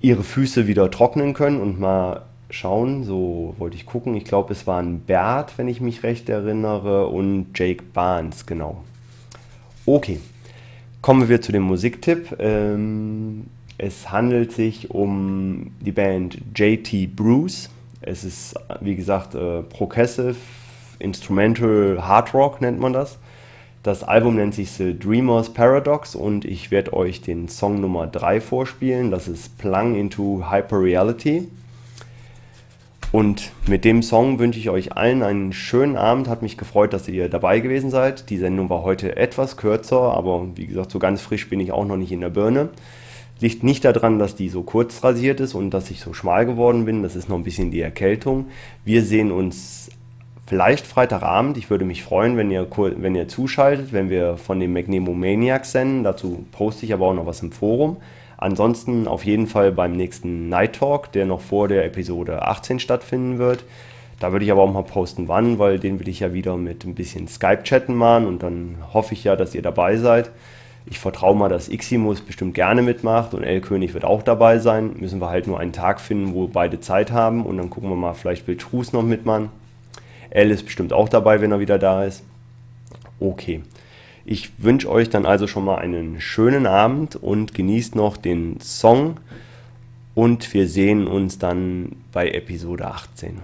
ihre 0.00 0.22
Füße 0.22 0.66
wieder 0.66 0.90
trocknen 0.90 1.34
können 1.34 1.60
und 1.60 1.80
mal 1.80 2.22
schauen. 2.50 3.04
So 3.04 3.54
wollte 3.58 3.76
ich 3.76 3.86
gucken. 3.86 4.14
Ich 4.14 4.24
glaube, 4.24 4.52
es 4.52 4.66
waren 4.66 5.00
Bert, 5.00 5.54
wenn 5.56 5.68
ich 5.68 5.80
mich 5.80 6.02
recht 6.02 6.28
erinnere, 6.28 7.08
und 7.08 7.48
Jake 7.54 7.84
Barnes, 7.92 8.46
genau. 8.46 8.82
Okay, 9.86 10.20
kommen 11.02 11.28
wir 11.28 11.40
zu 11.40 11.52
dem 11.52 11.62
Musiktipp. 11.62 12.36
Ähm, 12.38 13.46
es 13.78 14.10
handelt 14.10 14.52
sich 14.52 14.90
um 14.90 15.72
die 15.80 15.92
Band 15.92 16.38
JT 16.54 17.14
Bruce 17.14 17.70
es 18.00 18.24
ist, 18.24 18.54
wie 18.80 18.96
gesagt, 18.96 19.34
äh, 19.34 19.62
Progressive, 19.62 20.36
Instrumental 20.98 21.98
Hard 22.00 22.34
Rock 22.34 22.60
nennt 22.60 22.80
man 22.80 22.92
das. 22.92 23.18
Das 23.82 24.02
Album 24.02 24.36
nennt 24.36 24.54
sich 24.54 24.72
The 24.72 24.98
Dreamers 24.98 25.52
Paradox 25.52 26.14
und 26.14 26.44
ich 26.44 26.70
werde 26.70 26.92
euch 26.92 27.22
den 27.22 27.48
Song 27.48 27.80
Nummer 27.80 28.06
3 28.06 28.40
vorspielen. 28.40 29.10
Das 29.10 29.28
ist 29.28 29.56
Plung 29.58 29.94
into 29.94 30.50
Hyperreality. 30.50 31.48
Und 33.10 33.52
mit 33.66 33.84
dem 33.86 34.02
Song 34.02 34.38
wünsche 34.38 34.58
ich 34.58 34.68
euch 34.68 34.92
allen 34.96 35.22
einen 35.22 35.52
schönen 35.54 35.96
Abend. 35.96 36.28
Hat 36.28 36.42
mich 36.42 36.58
gefreut, 36.58 36.92
dass 36.92 37.08
ihr 37.08 37.28
dabei 37.30 37.60
gewesen 37.60 37.90
seid. 37.90 38.28
Die 38.28 38.36
Sendung 38.36 38.68
war 38.68 38.82
heute 38.82 39.16
etwas 39.16 39.56
kürzer, 39.56 40.12
aber 40.14 40.46
wie 40.56 40.66
gesagt, 40.66 40.90
so 40.90 40.98
ganz 40.98 41.22
frisch 41.22 41.48
bin 41.48 41.60
ich 41.60 41.72
auch 41.72 41.86
noch 41.86 41.96
nicht 41.96 42.12
in 42.12 42.20
der 42.20 42.28
Birne. 42.28 42.68
Liegt 43.40 43.62
nicht 43.62 43.84
daran, 43.84 44.18
dass 44.18 44.34
die 44.34 44.48
so 44.48 44.62
kurz 44.62 45.02
rasiert 45.02 45.40
ist 45.40 45.54
und 45.54 45.70
dass 45.70 45.90
ich 45.90 46.00
so 46.00 46.12
schmal 46.12 46.44
geworden 46.44 46.84
bin. 46.84 47.02
Das 47.02 47.16
ist 47.16 47.28
noch 47.28 47.36
ein 47.36 47.44
bisschen 47.44 47.70
die 47.70 47.80
Erkältung. 47.80 48.46
Wir 48.84 49.02
sehen 49.02 49.32
uns 49.32 49.88
vielleicht 50.46 50.86
Freitagabend. 50.86 51.56
Ich 51.56 51.70
würde 51.70 51.86
mich 51.86 52.02
freuen, 52.02 52.36
wenn 52.36 52.50
ihr, 52.50 52.66
wenn 52.70 53.14
ihr 53.14 53.28
zuschaltet, 53.28 53.92
wenn 53.92 54.10
wir 54.10 54.36
von 54.36 54.60
dem 54.60 54.74
Magnemo 54.74 55.14
Maniacs 55.14 55.72
senden. 55.72 56.04
Dazu 56.04 56.44
poste 56.52 56.84
ich 56.84 56.92
aber 56.92 57.06
auch 57.06 57.14
noch 57.14 57.26
was 57.26 57.42
im 57.42 57.52
Forum. 57.52 57.96
Ansonsten 58.38 59.08
auf 59.08 59.24
jeden 59.24 59.48
Fall 59.48 59.72
beim 59.72 59.92
nächsten 59.92 60.48
Night 60.48 60.76
Talk, 60.76 61.10
der 61.12 61.26
noch 61.26 61.40
vor 61.40 61.66
der 61.66 61.84
Episode 61.84 62.42
18 62.42 62.78
stattfinden 62.78 63.38
wird. 63.38 63.64
Da 64.20 64.30
würde 64.32 64.44
ich 64.44 64.52
aber 64.52 64.62
auch 64.62 64.72
mal 64.72 64.84
posten, 64.84 65.26
wann, 65.26 65.58
weil 65.58 65.78
den 65.80 65.98
will 65.98 66.08
ich 66.08 66.20
ja 66.20 66.32
wieder 66.32 66.56
mit 66.56 66.84
ein 66.84 66.94
bisschen 66.94 67.26
Skype-Chatten 67.28 67.94
machen 67.94 68.26
und 68.26 68.42
dann 68.42 68.76
hoffe 68.94 69.14
ich 69.14 69.24
ja, 69.24 69.34
dass 69.34 69.54
ihr 69.54 69.62
dabei 69.62 69.96
seid. 69.96 70.30
Ich 70.86 71.00
vertraue 71.00 71.36
mal, 71.36 71.48
dass 71.48 71.68
Iximus 71.68 72.20
bestimmt 72.20 72.54
gerne 72.54 72.80
mitmacht 72.80 73.34
und 73.34 73.42
El-König 73.42 73.92
wird 73.92 74.04
auch 74.04 74.22
dabei 74.22 74.58
sein. 74.60 74.92
Müssen 74.98 75.20
wir 75.20 75.30
halt 75.30 75.48
nur 75.48 75.58
einen 75.58 75.72
Tag 75.72 76.00
finden, 76.00 76.32
wo 76.32 76.46
beide 76.46 76.80
Zeit 76.80 77.10
haben 77.12 77.44
und 77.44 77.58
dann 77.58 77.70
gucken 77.70 77.90
wir 77.90 77.96
mal, 77.96 78.14
vielleicht 78.14 78.46
will 78.46 78.56
Trus 78.56 78.92
noch 78.92 79.02
mitmachen. 79.02 79.50
El 80.30 80.50
ist 80.50 80.64
bestimmt 80.64 80.92
auch 80.92 81.08
dabei, 81.08 81.40
wenn 81.40 81.52
er 81.52 81.60
wieder 81.60 81.78
da 81.78 82.04
ist. 82.04 82.22
Okay. 83.20 83.62
Ich 84.30 84.50
wünsche 84.58 84.90
euch 84.90 85.08
dann 85.08 85.24
also 85.24 85.46
schon 85.46 85.64
mal 85.64 85.76
einen 85.76 86.20
schönen 86.20 86.66
Abend 86.66 87.16
und 87.16 87.54
genießt 87.54 87.94
noch 87.94 88.18
den 88.18 88.60
Song 88.60 89.16
und 90.14 90.52
wir 90.52 90.68
sehen 90.68 91.06
uns 91.06 91.38
dann 91.38 91.92
bei 92.12 92.32
Episode 92.32 92.88
18. 92.88 93.38